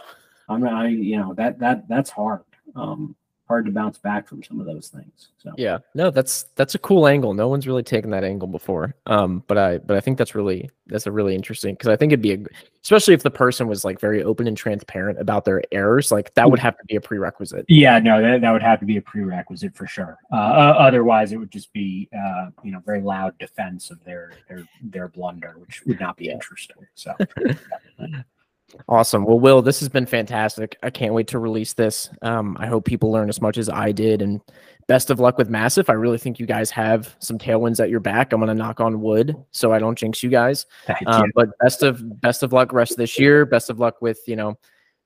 [0.48, 2.42] I'm not, I, you know, that that that's hard.
[2.74, 3.16] Um,
[3.52, 5.28] hard to bounce back from some of those things.
[5.36, 7.34] So Yeah, no, that's that's a cool angle.
[7.34, 8.94] No one's really taken that angle before.
[9.04, 12.12] Um, but I but I think that's really that's a really interesting because I think
[12.12, 12.38] it'd be a,
[12.82, 16.50] especially if the person was like very open and transparent about their errors, like that
[16.50, 17.66] would have to be a prerequisite.
[17.68, 20.16] Yeah, no, that, that would have to be a prerequisite for sure.
[20.32, 24.66] Uh, otherwise, it would just be, uh, you know, very loud defense of their their
[24.82, 26.86] their blunder, which would not be interesting.
[26.94, 27.14] So,
[28.88, 29.24] Awesome.
[29.24, 30.76] Well, Will, this has been fantastic.
[30.82, 32.08] I can't wait to release this.
[32.22, 34.40] Um, I hope people learn as much as I did, and
[34.86, 35.90] best of luck with Massif.
[35.90, 38.32] I really think you guys have some tailwinds at your back.
[38.32, 40.66] I'm gonna knock on wood so I don't jinx you guys.
[41.06, 43.44] Um, but best of best of luck rest of this year.
[43.44, 44.58] Best of luck with you know,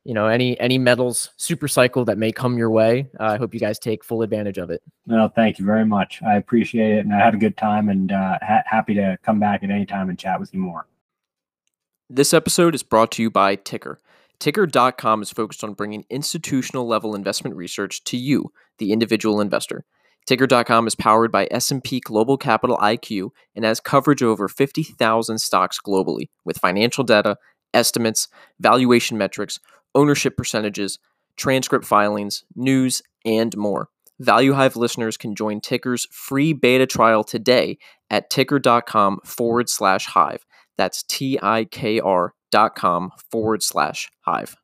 [0.05, 3.09] you know any any metals super cycle that may come your way.
[3.19, 4.83] Uh, I hope you guys take full advantage of it.
[5.07, 6.23] No, thank you very much.
[6.23, 9.41] I appreciate it, and I had a good time, and uh, ha- happy to come
[9.41, 10.87] back at any time and chat with you more.
[12.09, 13.97] This episode is brought to you by TIKR.
[14.39, 19.85] TIKR.com is focused on bringing institutional level investment research to you, the individual investor.
[20.31, 25.81] TIKR.com is powered by S&P Global Capital IQ and has coverage of over 50,000 stocks
[25.85, 27.39] globally with financial data,
[27.75, 28.29] estimates,
[28.61, 29.59] valuation metrics,
[29.93, 31.01] ownership percentages,
[31.37, 33.89] transcript filings, news, and more.
[34.21, 37.79] Value Hive listeners can join TIKR's free beta trial today
[38.11, 40.47] at tikr.com forward slash hive.
[40.77, 44.57] That's T I K R dot com forward slash hive.